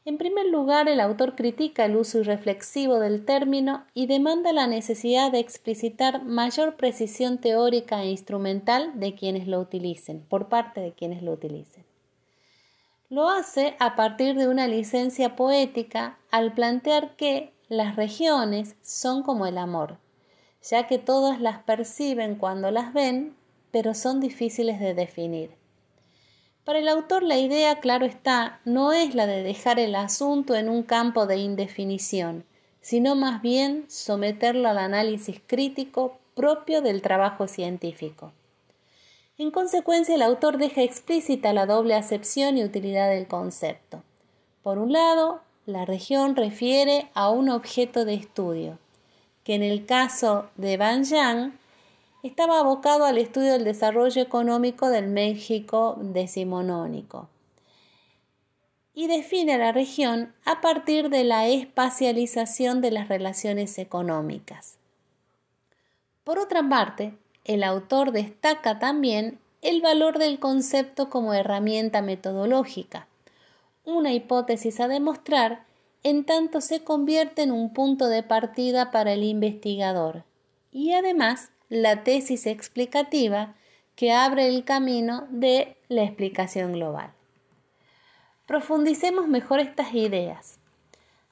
En 0.07 0.19
primer 0.19 0.47
lugar, 0.47 0.89
el 0.89 1.01
autor 1.01 1.35
critica 1.35 1.85
el 1.85 1.97
uso 1.97 2.21
irreflexivo 2.21 3.01
del 3.01 3.25
término 3.25 3.85
y 3.93 4.07
demanda 4.07 4.53
la 4.53 4.69
necesidad 4.69 5.33
de 5.33 5.41
explicitar 5.41 6.23
mayor 6.23 6.77
precisión 6.77 7.39
teórica 7.39 8.05
e 8.05 8.11
instrumental 8.11 9.01
de 9.01 9.17
quienes 9.17 9.49
lo 9.49 9.59
utilicen, 9.59 10.21
por 10.21 10.49
parte 10.49 10.81
de 10.81 10.93
quienes 10.93 11.23
lo 11.23 11.33
utilicen. 11.33 11.85
Lo 13.09 13.29
hace 13.29 13.75
a 13.81 13.97
partir 13.97 14.37
de 14.37 14.47
una 14.47 14.69
licencia 14.69 15.35
poética 15.35 16.19
al 16.31 16.55
plantear 16.55 17.17
que 17.17 17.53
las 17.69 17.97
regiones 17.97 18.77
son 18.83 19.25
como 19.25 19.45
el 19.45 19.59
amor, 19.59 19.99
ya 20.63 20.87
que 20.87 20.99
todas 20.99 21.41
las 21.41 21.65
perciben 21.65 22.37
cuando 22.37 22.71
las 22.71 22.93
ven, 22.93 23.35
pero 23.73 23.93
son 23.93 24.21
difíciles 24.21 24.79
de 24.79 24.95
definir. 24.95 25.66
Para 26.67 26.81
el 26.81 26.89
autor 26.89 27.23
la 27.23 27.39
idea, 27.39 27.79
claro 27.79 28.07
está, 28.07 28.59
no 28.65 28.93
es 28.93 29.15
la 29.15 29.29
de 29.29 29.45
dejar 29.45 29.79
el 29.79 29.95
asunto 29.95 30.57
en 30.57 30.69
un 30.69 30.83
campo 30.83 31.25
de 31.27 31.37
indefinición, 31.37 32.45
sino 32.81 33.15
más 33.15 33.41
bien 33.41 33.85
someterlo 33.87 34.69
al 34.69 34.79
análisis 34.79 35.41
crítico 35.47 36.19
propio 36.35 36.83
del 36.83 37.03
trabajo 37.03 37.47
científico. 37.47 38.33
En 39.39 39.53
consecuencia, 39.53 40.17
el 40.17 40.23
autor 40.23 40.59
deja 40.59 40.83
explícita 40.83 41.53
la 41.53 41.67
doble 41.67 41.95
acepción 41.95 42.59
y 42.59 42.65
utilidad 42.65 43.11
del 43.11 43.29
concepto. 43.29 44.03
Por 44.65 44.79
un 44.79 44.93
lado, 44.93 45.43
la 45.67 45.85
región 45.85 46.35
refiere 46.35 47.11
a 47.15 47.31
un 47.31 47.49
objeto 47.49 48.05
de 48.05 48.15
estudio, 48.15 48.81
que 49.45 49.55
en 49.55 49.63
el 49.63 49.87
caso 49.87 50.47
de 50.57 50.77
Ban 50.77 51.05
Yang 51.05 51.57
estaba 52.27 52.59
abocado 52.59 53.05
al 53.05 53.19
estudio 53.19 53.53
del 53.53 53.65
desarrollo 53.65 54.21
económico 54.21 54.89
del 54.89 55.07
México 55.07 55.97
decimonónico 56.01 57.29
y 58.95 59.07
define 59.07 59.59
la 59.59 59.73
región 59.73 60.33
a 60.45 60.61
partir 60.61 61.11
de 61.11 61.23
la 61.23 61.47
espacialización 61.47 62.81
de 62.81 62.91
las 62.91 63.09
relaciones 63.09 63.79
económicas. 63.79 64.77
Por 66.25 66.39
otra 66.39 66.67
parte, 66.69 67.15
el 67.45 67.63
autor 67.63 68.11
destaca 68.11 68.79
también 68.79 69.39
el 69.63 69.81
valor 69.83 70.19
del 70.19 70.39
concepto 70.39 71.11
como 71.11 71.35
herramienta 71.35 72.03
metodológica, 72.03 73.07
una 73.85 74.13
hipótesis 74.13 74.81
a 74.81 74.89
demostrar 74.89 75.65
en 76.03 76.25
tanto 76.25 76.61
se 76.61 76.83
convierte 76.83 77.43
en 77.43 77.53
un 77.53 77.73
punto 77.73 78.09
de 78.09 78.23
partida 78.23 78.91
para 78.91 79.13
el 79.13 79.25
investigador 79.25 80.25
y 80.73 80.93
además 80.93 81.51
la 81.69 82.05
tesis 82.05 82.47
explicativa 82.47 83.55
que 83.95 84.13
abre 84.13 84.49
el 84.49 84.65
camino 84.65 85.27
de 85.31 85.77
la 85.89 86.03
explicación 86.05 86.73
global. 86.73 87.13
Profundicemos 88.47 89.27
mejor 89.27 89.59
estas 89.59 89.95
ideas. 89.95 90.59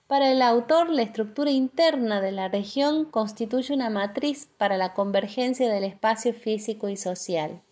Para 0.06 0.30
el 0.30 0.42
autor, 0.42 0.90
la 0.90 1.02
estructura 1.02 1.50
interna 1.50 2.20
de 2.20 2.32
la 2.32 2.48
región 2.48 3.04
constituye 3.04 3.72
una 3.72 3.90
matriz 3.90 4.48
para 4.58 4.76
la 4.76 4.92
convergencia 4.94 5.72
del 5.72 5.84
espacio 5.84 6.34
físico 6.34 6.88
y 6.88 6.96
social, 6.96 7.62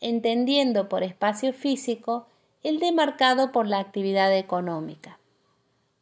entendiendo 0.00 0.88
por 0.88 1.02
espacio 1.02 1.52
físico 1.52 2.26
el 2.62 2.78
demarcado 2.78 3.52
por 3.52 3.66
la 3.66 3.78
actividad 3.78 4.36
económica. 4.36 5.18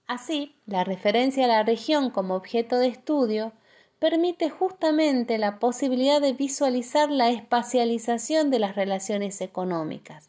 Así, 0.07 0.55
la 0.67 0.85
referencia 0.85 1.45
a 1.45 1.49
la 1.49 1.63
región 1.63 2.11
como 2.11 2.35
objeto 2.35 2.79
de 2.79 2.89
estudio 2.89 3.53
permite 4.05 4.51
justamente 4.51 5.39
la 5.39 5.59
posibilidad 5.59 6.21
de 6.21 6.35
visualizar 6.35 7.11
la 7.11 7.31
espacialización 7.31 8.51
de 8.51 8.59
las 8.59 8.77
relaciones 8.77 9.41
económicas, 9.41 10.29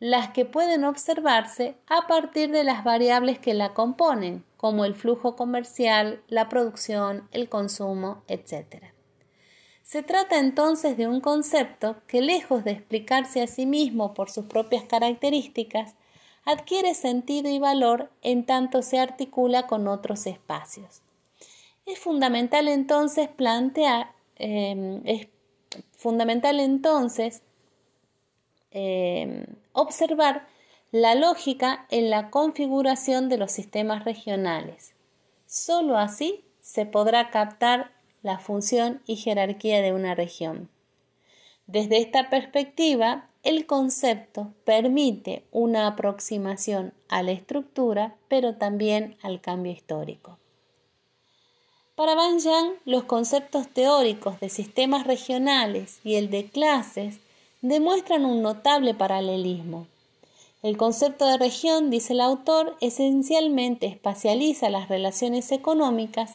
las 0.00 0.30
que 0.30 0.46
pueden 0.46 0.84
observarse 0.84 1.76
a 1.86 2.06
partir 2.06 2.50
de 2.50 2.64
las 2.64 2.82
variables 2.82 3.38
que 3.38 3.52
la 3.52 3.74
componen, 3.74 4.42
como 4.56 4.86
el 4.86 4.94
flujo 4.94 5.36
comercial, 5.36 6.22
la 6.28 6.48
producción, 6.48 7.28
el 7.32 7.50
consumo, 7.50 8.22
etc. 8.26 8.84
Se 9.82 10.02
trata 10.02 10.38
entonces 10.38 10.96
de 10.96 11.06
un 11.06 11.20
concepto 11.20 11.96
que, 12.06 12.22
lejos 12.22 12.64
de 12.64 12.70
explicarse 12.70 13.42
a 13.42 13.46
sí 13.46 13.66
mismo 13.66 14.14
por 14.14 14.30
sus 14.30 14.46
propias 14.46 14.84
características, 14.84 15.94
adquiere 16.46 16.94
sentido 16.94 17.50
y 17.50 17.58
valor 17.58 18.10
en 18.22 18.46
tanto 18.46 18.80
se 18.80 18.98
articula 18.98 19.66
con 19.66 19.88
otros 19.88 20.26
espacios. 20.26 21.03
Es 21.86 21.98
fundamental 21.98 22.68
entonces 22.68 23.28
plantear, 23.28 24.14
em, 24.36 25.02
es 25.06 25.28
fundamental 25.92 26.60
entonces 26.60 27.42
em, 28.70 29.44
observar 29.72 30.46
la 30.90 31.14
lógica 31.14 31.86
en 31.90 32.10
la 32.10 32.30
configuración 32.30 33.28
de 33.28 33.36
los 33.36 33.52
sistemas 33.52 34.04
regionales. 34.04 34.94
Solo 35.46 35.98
así 35.98 36.44
se 36.60 36.86
podrá 36.86 37.30
captar 37.30 37.92
la 38.22 38.38
función 38.38 39.02
y 39.06 39.16
jerarquía 39.16 39.82
de 39.82 39.92
una 39.92 40.14
región. 40.14 40.70
Desde 41.66 41.98
esta 41.98 42.30
perspectiva, 42.30 43.28
el 43.42 43.66
concepto 43.66 44.54
permite 44.64 45.44
una 45.52 45.86
aproximación 45.86 46.94
a 47.08 47.22
la 47.22 47.32
estructura, 47.32 48.16
pero 48.28 48.56
también 48.56 49.16
al 49.22 49.40
cambio 49.40 49.72
histórico. 49.72 50.38
Para 51.96 52.16
Van 52.16 52.40
Yang, 52.40 52.72
los 52.86 53.04
conceptos 53.04 53.68
teóricos 53.68 54.40
de 54.40 54.48
sistemas 54.48 55.06
regionales 55.06 56.00
y 56.02 56.16
el 56.16 56.28
de 56.28 56.48
clases 56.48 57.20
demuestran 57.62 58.24
un 58.24 58.42
notable 58.42 58.94
paralelismo. 58.94 59.86
El 60.64 60.76
concepto 60.76 61.24
de 61.24 61.38
región, 61.38 61.90
dice 61.90 62.14
el 62.14 62.20
autor, 62.20 62.76
esencialmente 62.80 63.86
espacializa 63.86 64.70
las 64.70 64.88
relaciones 64.88 65.52
económicas 65.52 66.34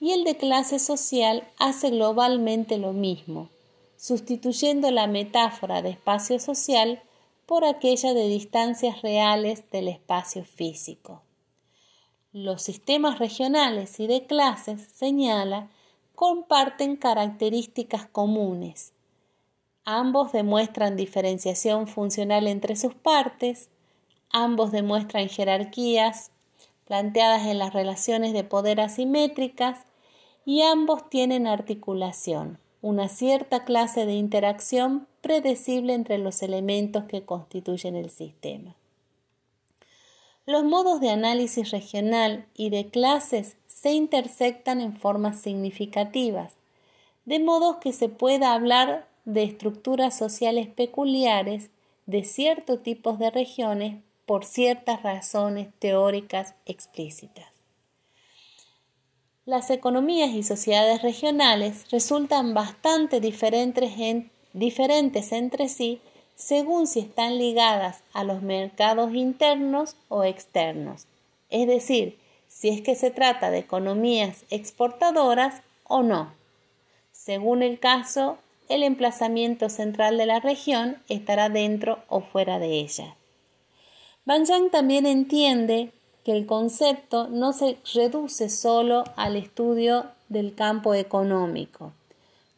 y 0.00 0.12
el 0.12 0.24
de 0.24 0.38
clase 0.38 0.78
social 0.78 1.46
hace 1.58 1.90
globalmente 1.90 2.78
lo 2.78 2.94
mismo, 2.94 3.50
sustituyendo 3.98 4.90
la 4.90 5.06
metáfora 5.06 5.82
de 5.82 5.90
espacio 5.90 6.40
social 6.40 7.02
por 7.44 7.66
aquella 7.66 8.14
de 8.14 8.26
distancias 8.28 9.02
reales 9.02 9.70
del 9.70 9.88
espacio 9.88 10.46
físico. 10.46 11.20
Los 12.34 12.62
sistemas 12.62 13.20
regionales 13.20 14.00
y 14.00 14.08
de 14.08 14.26
clases, 14.26 14.88
señala, 14.92 15.68
comparten 16.16 16.96
características 16.96 18.06
comunes. 18.06 18.92
Ambos 19.84 20.32
demuestran 20.32 20.96
diferenciación 20.96 21.86
funcional 21.86 22.48
entre 22.48 22.74
sus 22.74 22.92
partes, 22.92 23.68
ambos 24.30 24.72
demuestran 24.72 25.28
jerarquías 25.28 26.32
planteadas 26.88 27.46
en 27.46 27.60
las 27.60 27.72
relaciones 27.72 28.32
de 28.32 28.42
poder 28.42 28.80
asimétricas 28.80 29.84
y 30.44 30.62
ambos 30.62 31.08
tienen 31.08 31.46
articulación, 31.46 32.58
una 32.82 33.08
cierta 33.08 33.62
clase 33.62 34.06
de 34.06 34.14
interacción 34.14 35.06
predecible 35.20 35.94
entre 35.94 36.18
los 36.18 36.42
elementos 36.42 37.04
que 37.04 37.24
constituyen 37.24 37.94
el 37.94 38.10
sistema. 38.10 38.74
Los 40.46 40.62
modos 40.62 41.00
de 41.00 41.08
análisis 41.08 41.70
regional 41.70 42.44
y 42.54 42.68
de 42.68 42.88
clases 42.88 43.56
se 43.66 43.92
intersectan 43.92 44.82
en 44.82 44.94
formas 44.94 45.40
significativas, 45.40 46.52
de 47.24 47.38
modo 47.38 47.80
que 47.80 47.94
se 47.94 48.10
pueda 48.10 48.52
hablar 48.52 49.08
de 49.24 49.42
estructuras 49.42 50.16
sociales 50.16 50.68
peculiares 50.68 51.70
de 52.04 52.24
ciertos 52.24 52.82
tipos 52.82 53.18
de 53.18 53.30
regiones 53.30 54.02
por 54.26 54.44
ciertas 54.44 55.02
razones 55.02 55.68
teóricas 55.78 56.54
explícitas. 56.66 57.46
Las 59.46 59.70
economías 59.70 60.30
y 60.30 60.42
sociedades 60.42 61.00
regionales 61.00 61.90
resultan 61.90 62.52
bastante 62.52 63.20
diferentes, 63.20 63.92
diferentes 64.52 65.32
entre 65.32 65.68
sí 65.68 66.02
según 66.36 66.86
si 66.86 67.00
están 67.00 67.38
ligadas 67.38 68.02
a 68.12 68.24
los 68.24 68.42
mercados 68.42 69.14
internos 69.14 69.96
o 70.08 70.24
externos, 70.24 71.06
es 71.50 71.66
decir, 71.66 72.18
si 72.48 72.68
es 72.68 72.82
que 72.82 72.94
se 72.94 73.10
trata 73.10 73.50
de 73.50 73.58
economías 73.58 74.44
exportadoras 74.50 75.62
o 75.84 76.02
no. 76.02 76.32
Según 77.12 77.62
el 77.62 77.78
caso, 77.78 78.38
el 78.68 78.82
emplazamiento 78.82 79.68
central 79.68 80.18
de 80.18 80.26
la 80.26 80.40
región 80.40 81.02
estará 81.08 81.48
dentro 81.48 81.98
o 82.08 82.20
fuera 82.20 82.58
de 82.58 82.80
ella. 82.80 83.16
Van 84.24 84.44
también 84.70 85.04
entiende 85.04 85.92
que 86.24 86.32
el 86.32 86.46
concepto 86.46 87.28
no 87.28 87.52
se 87.52 87.76
reduce 87.92 88.48
solo 88.48 89.04
al 89.16 89.36
estudio 89.36 90.06
del 90.28 90.54
campo 90.54 90.94
económico. 90.94 91.92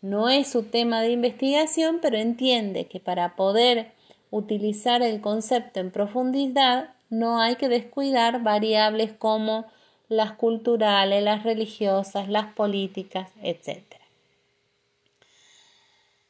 No 0.03 0.29
es 0.29 0.49
su 0.49 0.65
tema 0.65 1.01
de 1.01 1.11
investigación, 1.11 1.99
pero 2.01 2.17
entiende 2.17 2.87
que 2.87 3.01
para 3.01 3.35
poder 3.35 3.93
utilizar 4.31 5.03
el 5.03 5.21
concepto 5.21 5.81
en 5.81 5.91
profundidad 5.91 6.95
no 7.09 7.41
hay 7.41 7.57
que 7.57 7.69
descuidar 7.69 8.43
variables 8.43 9.13
como 9.13 9.67
las 10.09 10.33
culturales, 10.33 11.23
las 11.23 11.43
religiosas, 11.43 12.29
las 12.29 12.53
políticas, 12.53 13.31
etc. 13.43 13.83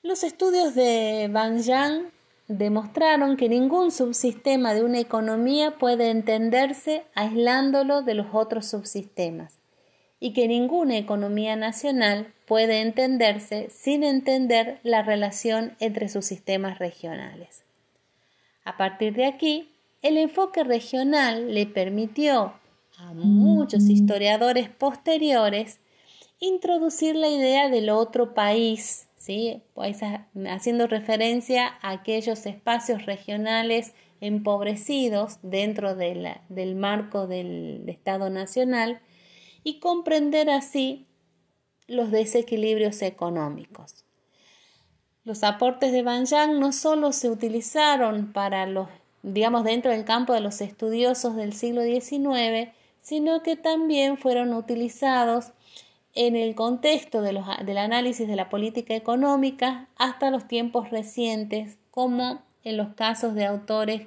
Los 0.02 0.22
estudios 0.22 0.74
de 0.74 1.28
Van 1.32 1.62
Yang 1.62 2.10
demostraron 2.48 3.36
que 3.36 3.48
ningún 3.48 3.90
subsistema 3.90 4.72
de 4.72 4.84
una 4.84 5.00
economía 5.00 5.78
puede 5.78 6.10
entenderse 6.10 7.04
aislándolo 7.14 8.02
de 8.02 8.14
los 8.14 8.28
otros 8.32 8.66
subsistemas 8.66 9.58
y 10.18 10.32
que 10.32 10.48
ninguna 10.48 10.96
economía 10.96 11.56
nacional 11.56 12.32
puede 12.46 12.80
entenderse 12.80 13.68
sin 13.70 14.04
entender 14.04 14.80
la 14.82 15.02
relación 15.02 15.76
entre 15.80 16.08
sus 16.08 16.24
sistemas 16.24 16.78
regionales. 16.78 17.64
A 18.64 18.76
partir 18.76 19.14
de 19.14 19.26
aquí, 19.26 19.70
el 20.02 20.16
enfoque 20.16 20.64
regional 20.64 21.52
le 21.54 21.66
permitió 21.66 22.54
a 22.98 23.12
muchos 23.12 23.84
historiadores 23.88 24.68
posteriores 24.70 25.80
introducir 26.40 27.16
la 27.16 27.28
idea 27.28 27.68
del 27.68 27.90
otro 27.90 28.34
país 28.34 29.06
pues, 29.74 30.00
haciendo 30.48 30.86
referencia 30.86 31.78
a 31.82 31.90
aquellos 31.90 32.46
espacios 32.46 33.06
regionales 33.06 33.92
empobrecidos 34.20 35.38
dentro 35.42 35.94
del 35.94 36.76
marco 36.76 37.26
del 37.26 37.84
Estado 37.88 38.30
Nacional 38.30 39.00
y 39.66 39.80
comprender 39.80 40.48
así 40.48 41.06
los 41.88 42.12
desequilibrios 42.12 43.02
económicos. 43.02 44.04
Los 45.24 45.42
aportes 45.42 45.90
de 45.90 46.04
Van 46.04 46.24
no 46.60 46.70
solo 46.70 47.10
se 47.10 47.30
utilizaron 47.30 48.32
para 48.32 48.66
los, 48.66 48.86
digamos, 49.24 49.64
dentro 49.64 49.90
del 49.90 50.04
campo 50.04 50.32
de 50.32 50.40
los 50.40 50.60
estudiosos 50.60 51.34
del 51.34 51.52
siglo 51.52 51.82
XIX, 51.82 52.70
sino 53.02 53.42
que 53.42 53.56
también 53.56 54.18
fueron 54.18 54.54
utilizados 54.54 55.46
en 56.14 56.36
el 56.36 56.54
contexto 56.54 57.20
del 57.20 57.78
análisis 57.78 58.28
de 58.28 58.36
la 58.36 58.48
política 58.48 58.94
económica 58.94 59.88
hasta 59.96 60.30
los 60.30 60.46
tiempos 60.46 60.90
recientes, 60.90 61.76
como 61.90 62.40
en 62.62 62.76
los 62.76 62.94
casos 62.94 63.34
de 63.34 63.46
autores 63.46 64.02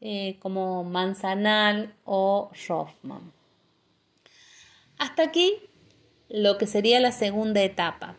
eh, 0.00 0.38
como 0.40 0.82
Manzanal 0.82 1.92
o 2.06 2.50
Rothman. 2.66 3.35
Hasta 4.98 5.22
aquí 5.22 5.54
lo 6.28 6.58
que 6.58 6.66
sería 6.66 7.00
la 7.00 7.12
segunda 7.12 7.62
etapa. 7.62 8.16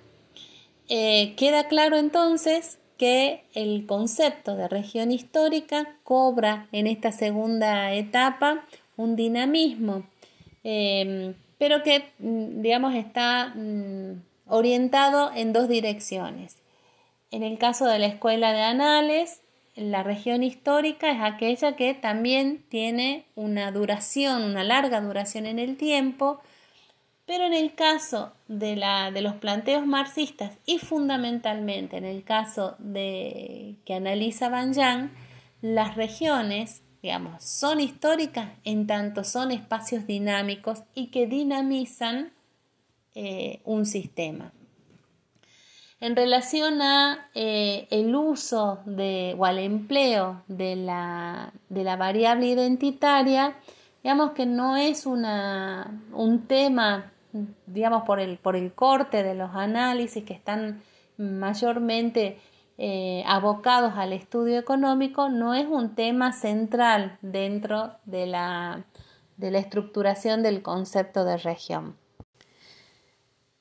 Eh, 0.90 1.36
queda 1.36 1.68
claro 1.68 1.98
entonces 1.98 2.80
que 2.98 3.44
el 3.54 3.86
concepto 3.86 4.56
de 4.56 4.68
región 4.68 5.12
histórica 5.12 5.96
cobra 6.04 6.68
en 6.72 6.88
esta 6.88 7.12
segunda 7.12 7.94
etapa 7.94 8.66
un 8.96 9.16
dinamismo 9.16 10.04
eh, 10.70 11.34
pero 11.58 11.82
que, 11.82 12.12
mm, 12.20 12.62
digamos, 12.62 12.94
está 12.94 13.54
mm, 13.56 14.22
orientado 14.48 15.32
en 15.34 15.54
dos 15.54 15.70
direcciones. 15.70 16.58
En 17.32 17.42
el 17.42 17.58
caso 17.58 17.86
de 17.86 18.00
la 18.00 18.08
escuela 18.08 18.52
de 18.52 18.64
anales, 18.64 19.42
la 19.76 20.04
región 20.04 20.44
histórica 20.44 21.10
es 21.10 21.22
aquella 21.22 21.78
que 21.78 21.94
también 21.94 22.66
tiene 22.68 23.26
una 23.36 23.72
duración, 23.72 24.44
una 24.44 24.66
larga 24.66 25.00
duración 25.00 25.46
en 25.46 25.60
el 25.60 25.78
tiempo, 25.78 26.42
pero 27.28 27.46
en 27.46 27.54
el 27.54 27.76
caso 27.76 28.34
de, 28.48 28.76
la, 28.76 29.12
de 29.12 29.22
los 29.22 29.36
planteos 29.36 29.86
marxistas 29.86 30.58
y 30.66 30.80
fundamentalmente 30.80 31.98
en 31.98 32.06
el 32.06 32.24
caso 32.24 32.76
de 32.80 33.76
que 33.86 33.94
analiza 33.94 34.50
Van 34.50 34.74
Yang, 34.74 35.12
las 35.62 35.96
regiones 35.96 36.82
digamos, 37.02 37.44
son 37.44 37.80
históricas 37.80 38.50
en 38.64 38.88
tanto 38.88 39.24
son 39.24 39.52
espacios 39.52 40.08
dinámicos 40.08 40.84
y 40.94 41.08
que 41.08 41.28
dinamizan 41.28 42.34
eh, 43.16 43.62
un 43.64 43.86
sistema. 43.86 44.52
En 46.00 46.16
relación 46.16 46.82
a 46.82 47.30
eh, 47.34 47.88
el 47.90 48.16
uso 48.16 48.80
de, 48.86 49.36
o 49.38 49.46
al 49.46 49.58
empleo 49.58 50.44
de 50.48 50.76
la, 50.76 51.54
de 51.70 51.84
la 51.84 51.96
variable 51.96 52.48
identitaria, 52.48 53.56
digamos 54.04 54.32
que 54.32 54.46
no 54.46 54.78
es 54.78 55.06
una, 55.06 56.04
un 56.14 56.46
tema, 56.46 57.14
digamos, 57.66 58.04
por 58.04 58.20
el, 58.20 58.38
por 58.38 58.56
el 58.56 58.74
corte 58.74 59.24
de 59.24 59.36
los 59.36 59.56
análisis 59.56 60.24
que 60.24 60.34
están 60.34 60.82
mayormente 61.18 62.40
eh, 62.78 63.24
abocados 63.26 63.94
al 63.96 64.14
estudio 64.14 64.60
económico, 64.60 65.30
no 65.30 65.54
es 65.54 65.66
un 65.66 65.96
tema 65.96 66.32
central 66.32 67.18
dentro 67.22 67.96
de 68.06 68.28
la, 68.28 68.86
de 69.38 69.52
la 69.52 69.60
estructuración 69.60 70.44
del 70.44 70.62
concepto 70.62 71.26
de 71.26 71.38
región. 71.38 71.98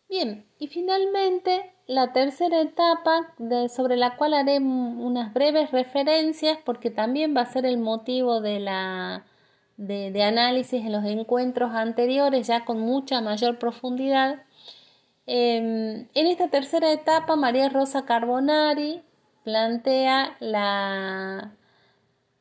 Bien, 0.09 0.47
y 0.59 0.69
finalmente 0.69 1.73
la 1.87 2.13
tercera 2.13 2.61
etapa 2.61 3.35
sobre 3.75 3.97
la 3.97 4.17
cual 4.17 4.35
haré 4.35 4.59
unas 4.59 5.33
breves 5.33 5.71
referencias 5.73 6.59
porque 6.65 6.91
también 6.91 7.35
va 7.37 7.43
a 7.43 7.53
ser 7.53 7.67
el 7.67 7.79
motivo 7.79 8.41
de, 8.41 8.61
la, 8.61 9.25
de, 9.77 10.23
análisis 10.23 10.85
en 10.85 10.93
los 10.93 11.05
encuentros 11.05 11.73
anteriores 11.73 12.47
ya 12.47 12.65
con 12.65 12.81
mucha 12.81 13.21
mayor 13.21 13.59
profundidad. 13.59 14.43
Em, 15.27 16.07
en 16.15 16.27
esta 16.27 16.49
tercera 16.49 16.93
etapa, 16.93 17.37
María 17.37 17.69
Rosa 17.69 18.05
Carbonari 18.05 19.03
plantea 19.45 20.37
la, 20.41 21.53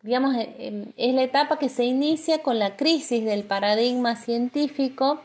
digamos, 0.02 0.36
em, 0.38 0.94
es 0.98 1.14
la 1.14 1.24
etapa 1.24 1.60
que 1.60 1.70
se 1.70 1.84
inicia 1.86 2.44
con 2.44 2.60
la 2.60 2.76
crisis 2.78 3.26
del 3.26 3.44
paradigma 3.44 4.16
científico 4.16 5.22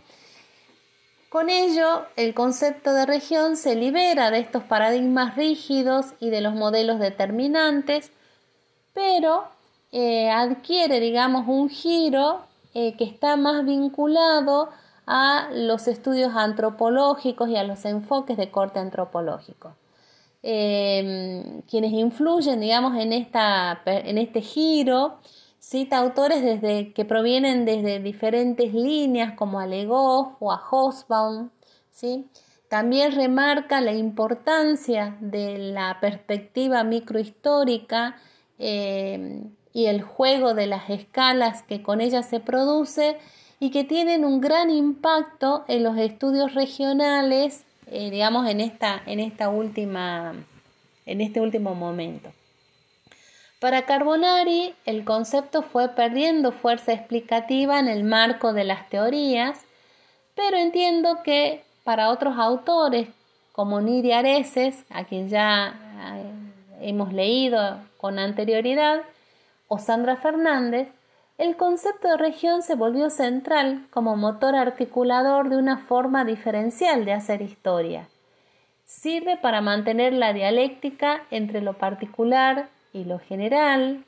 con 1.30 1.48
ello, 1.48 2.06
el 2.16 2.34
concepto 2.34 2.92
de 2.92 3.06
región 3.06 3.56
se 3.56 3.76
libera 3.76 4.32
de 4.32 4.40
estos 4.40 4.64
paradigmas 4.64 5.36
rígidos 5.36 6.06
y 6.18 6.28
de 6.28 6.40
los 6.40 6.54
modelos 6.54 6.98
determinantes, 6.98 8.10
pero 8.94 9.48
eh, 9.92 10.30
adquiere, 10.30 11.00
digamos, 11.00 11.46
un 11.48 11.68
giro 11.68 12.40
eh, 12.74 12.96
que 12.96 13.04
está 13.04 13.36
más 13.36 13.64
vinculado 13.64 14.70
a 15.06 15.48
los 15.52 15.88
estudios 15.88 16.32
antropológicos 16.34 17.48
y 17.48 17.56
a 17.56 17.64
los 17.64 17.84
enfoques 17.84 18.36
de 18.36 18.50
corte 18.50 18.78
antropológico. 18.78 19.74
Eh, 20.42 21.62
quienes 21.68 21.92
influyen, 21.92 22.60
digamos, 22.60 22.96
en, 22.96 23.12
esta, 23.12 23.82
en 23.84 24.18
este 24.18 24.40
giro 24.40 25.18
Cita 25.60 25.98
autores 25.98 26.42
desde, 26.42 26.94
que 26.94 27.04
provienen 27.04 27.66
desde 27.66 28.00
diferentes 28.00 28.72
líneas 28.72 29.34
como 29.34 29.60
a 29.60 29.66
Legoff 29.66 30.32
o 30.40 30.50
a 30.50 30.56
Hobsbawm. 30.56 31.50
¿sí? 31.90 32.30
También 32.68 33.12
remarca 33.12 33.82
la 33.82 33.92
importancia 33.92 35.18
de 35.20 35.58
la 35.58 35.98
perspectiva 36.00 36.82
microhistórica 36.82 38.16
y 39.72 39.86
el 39.86 40.02
juego 40.02 40.54
de 40.54 40.66
las 40.66 40.90
escalas 40.90 41.62
que 41.62 41.82
con 41.82 42.00
ella 42.00 42.22
se 42.22 42.40
produce 42.40 43.16
y 43.60 43.70
que 43.70 43.84
tienen 43.84 44.24
un 44.24 44.40
gran 44.40 44.70
impacto 44.70 45.64
en 45.68 45.84
los 45.84 45.96
estudios 45.98 46.54
regionales, 46.54 47.64
eh, 47.86 48.10
digamos, 48.10 48.48
en, 48.48 48.60
esta, 48.60 49.02
en, 49.06 49.20
esta 49.20 49.50
última, 49.50 50.34
en 51.06 51.20
este 51.20 51.40
último 51.40 51.74
momento. 51.74 52.32
Para 53.60 53.84
Carbonari, 53.84 54.74
el 54.86 55.04
concepto 55.04 55.62
fue 55.62 55.90
perdiendo 55.90 56.50
fuerza 56.50 56.94
explicativa 56.94 57.78
en 57.78 57.88
el 57.88 58.04
marco 58.04 58.54
de 58.54 58.64
las 58.64 58.88
teorías, 58.88 59.60
pero 60.34 60.56
entiendo 60.56 61.18
que 61.22 61.62
para 61.84 62.08
otros 62.08 62.38
autores, 62.38 63.08
como 63.52 63.82
Nidia 63.82 64.20
Areces, 64.20 64.84
a 64.88 65.04
quien 65.04 65.28
ya 65.28 65.74
eh, 66.16 66.88
hemos 66.88 67.12
leído 67.12 67.76
con 67.98 68.18
anterioridad, 68.18 69.02
o 69.72 69.78
Sandra 69.78 70.16
Fernández, 70.16 70.88
el 71.38 71.56
concepto 71.56 72.08
de 72.08 72.16
región 72.16 72.60
se 72.60 72.74
volvió 72.74 73.08
central 73.08 73.86
como 73.90 74.16
motor 74.16 74.56
articulador 74.56 75.48
de 75.48 75.56
una 75.56 75.78
forma 75.78 76.24
diferencial 76.24 77.04
de 77.04 77.12
hacer 77.12 77.40
historia. 77.40 78.08
Sirve 78.84 79.36
para 79.36 79.60
mantener 79.60 80.12
la 80.12 80.32
dialéctica 80.32 81.22
entre 81.30 81.60
lo 81.60 81.78
particular 81.78 82.68
y 82.92 83.04
lo 83.04 83.20
general, 83.20 84.04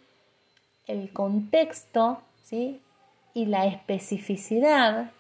el 0.89 1.13
contexto 1.13 2.21
¿sí? 2.43 2.83
y 3.33 3.47
la 3.47 3.67
especificidad, 3.67 5.13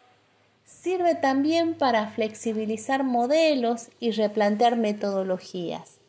sirve 0.64 1.14
también 1.14 1.74
para 1.74 2.08
flexibilizar 2.08 3.04
modelos 3.04 3.90
y 4.00 4.10
replantear 4.10 4.76
metodologías. 4.76 6.01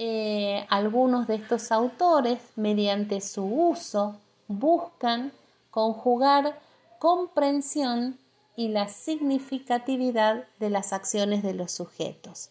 Eh, 0.00 0.64
algunos 0.70 1.26
de 1.26 1.34
estos 1.34 1.72
autores, 1.72 2.38
mediante 2.54 3.20
su 3.20 3.42
uso, 3.42 4.14
buscan 4.46 5.32
conjugar 5.72 6.56
comprensión 7.00 8.16
y 8.54 8.68
la 8.68 8.88
significatividad 8.88 10.44
de 10.60 10.70
las 10.70 10.92
acciones 10.92 11.42
de 11.42 11.52
los 11.54 11.72
sujetos. 11.72 12.50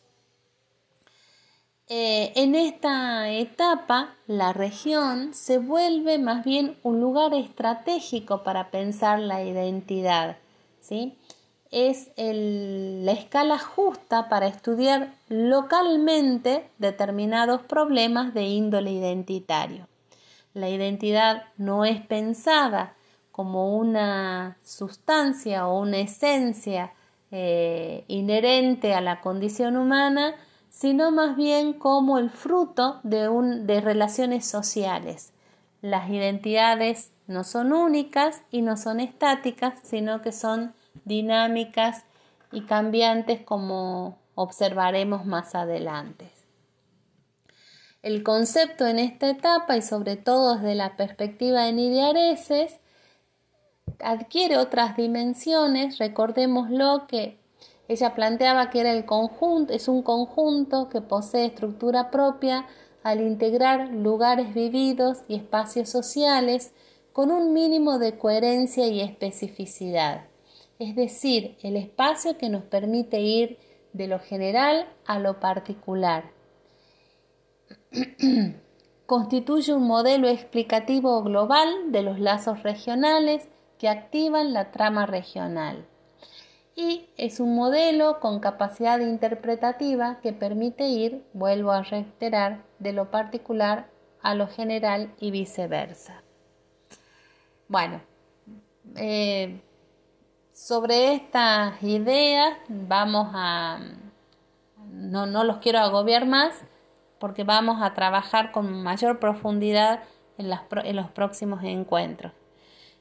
Eh, 1.87 2.33
en 2.35 2.53
esta 2.53 3.29
etapa, 3.29 4.13
la 4.27 4.51
región 4.51 5.33
se 5.33 5.57
vuelve 5.57 6.19
más 6.19 6.43
bien 6.43 6.77
un 6.83 6.99
lugar 6.99 7.33
estratégico 7.33 8.43
para 8.43 8.71
pensar 8.71 9.19
la 9.19 9.41
identidad. 9.41 10.35
¿sí? 10.81 11.17
Es 11.71 12.11
la 12.17 13.11
escala 13.11 13.59
justa 13.59 14.29
para 14.29 14.47
estudiar 14.47 15.13
localmente 15.29 16.69
determinados 16.77 17.61
problemas 17.61 18.33
de 18.33 18.43
índole 18.43 18.91
identitario. 18.91 19.87
La 20.53 20.69
identidad 20.69 21.43
no 21.57 21.85
es 21.85 22.01
pensada 22.01 22.95
como 23.31 23.77
una 23.77 24.57
sustancia 24.63 25.67
o 25.67 25.79
una 25.79 25.99
esencia 25.99 26.93
eh, 27.29 28.05
inherente 28.07 28.95
a 28.95 29.01
la 29.01 29.21
condición 29.21 29.77
humana, 29.77 30.33
sino 30.69 31.11
más 31.11 31.35
bien 31.35 31.73
como 31.73 32.17
el 32.17 32.29
fruto 32.29 32.99
de, 33.03 33.29
de 33.63 33.81
relaciones 33.81 34.45
sociales. 34.47 35.33
Las 35.81 36.09
identidades 36.09 37.11
no 37.27 37.43
son 37.43 37.73
únicas 37.73 38.41
y 38.49 38.61
no 38.61 38.77
son 38.77 38.99
estáticas, 38.99 39.73
sino 39.83 40.21
que 40.21 40.31
son 40.31 40.73
dinámicas 41.05 42.05
y 42.51 42.61
cambiantes 42.61 43.41
como 43.41 44.17
observaremos 44.35 45.25
más 45.25 45.55
adelante. 45.55 46.31
El 48.03 48.23
concepto 48.23 48.85
en 48.85 48.99
esta 48.99 49.29
etapa 49.29 49.75
y 49.75 49.81
sobre 49.81 50.15
todo 50.15 50.55
desde 50.55 50.75
la 50.75 50.95
perspectiva 50.95 51.63
de 51.63 51.73
Nidiareses 51.73 52.79
adquiere 53.99 54.57
otras 54.57 54.95
dimensiones, 54.95 55.97
recordémoslo 55.97 57.07
que 57.07 57.39
ella 57.87 58.15
planteaba 58.15 58.69
que 58.69 58.81
era 58.81 58.91
el 58.91 59.05
conjunto, 59.05 59.73
es 59.73 59.87
un 59.87 60.03
conjunto 60.03 60.89
que 60.89 61.01
posee 61.01 61.45
estructura 61.45 62.11
propia 62.11 62.65
al 63.03 63.21
integrar 63.21 63.89
lugares 63.89 64.53
vividos 64.53 65.19
y 65.27 65.35
espacios 65.35 65.89
sociales 65.89 66.73
con 67.13 67.31
un 67.31 67.53
mínimo 67.53 67.97
de 67.97 68.17
coherencia 68.17 68.87
y 68.87 69.01
especificidad, 69.01 70.26
es 70.79 70.95
decir, 70.95 71.57
el 71.63 71.75
espacio 71.75 72.37
que 72.37 72.49
nos 72.49 72.63
permite 72.63 73.19
ir 73.19 73.57
de 73.93 74.07
lo 74.07 74.19
general 74.19 74.87
a 75.05 75.19
lo 75.19 75.39
particular. 75.39 76.31
Constituye 79.05 79.73
un 79.73 79.87
modelo 79.87 80.27
explicativo 80.27 81.23
global 81.23 81.91
de 81.91 82.01
los 82.01 82.19
lazos 82.19 82.63
regionales 82.63 83.47
que 83.79 83.89
activan 83.89 84.53
la 84.53 84.71
trama 84.71 85.05
regional 85.05 85.85
y 86.77 87.09
es 87.17 87.39
un 87.39 87.55
modelo 87.55 88.19
con 88.19 88.39
capacidad 88.39 88.99
interpretativa 88.99 90.19
que 90.21 90.31
permite 90.31 90.87
ir, 90.87 91.23
vuelvo 91.33 91.71
a 91.71 91.81
reiterar, 91.81 92.63
de 92.77 92.93
lo 92.93 93.09
particular 93.09 93.89
a 94.21 94.35
lo 94.35 94.47
general 94.47 95.11
y 95.19 95.31
viceversa. 95.31 96.21
Bueno, 97.67 97.99
eh, 98.95 99.59
sobre 100.57 101.13
estas 101.13 101.83
ideas 101.83 102.57
vamos 102.67 103.27
a, 103.31 103.79
no, 104.89 105.27
no 105.27 105.43
los 105.43 105.57
quiero 105.57 105.77
agobiar 105.77 106.25
más 106.25 106.63
porque 107.19 107.43
vamos 107.43 107.79
a 107.79 107.93
trabajar 107.93 108.51
con 108.51 108.81
mayor 108.81 109.19
profundidad 109.19 110.03
en, 110.39 110.51
en 110.83 110.95
los 110.95 111.11
próximos 111.11 111.63
encuentros. 111.63 112.33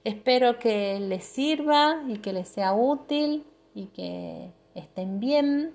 Espero 0.05 0.59
que 0.59 1.01
les 1.01 1.25
sirva 1.25 2.03
y 2.07 2.19
que 2.19 2.35
les 2.35 2.47
sea 2.47 2.75
útil 2.75 3.47
y 3.75 3.87
que 3.87 4.53
estén 4.75 5.19
bien 5.19 5.75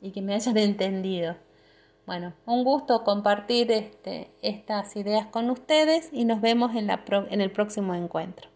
y 0.00 0.12
que 0.12 0.22
me 0.22 0.32
hayan 0.32 0.56
entendido. 0.56 1.34
Bueno, 2.06 2.34
un 2.46 2.62
gusto 2.62 3.02
compartir 3.02 3.72
este, 3.72 4.30
estas 4.42 4.94
ideas 4.94 5.26
con 5.26 5.50
ustedes 5.50 6.08
y 6.12 6.24
nos 6.24 6.40
vemos 6.40 6.76
en, 6.76 6.86
la 6.86 7.02
en 7.30 7.40
el 7.40 7.50
próximo 7.50 7.96
encuentro. 7.96 8.55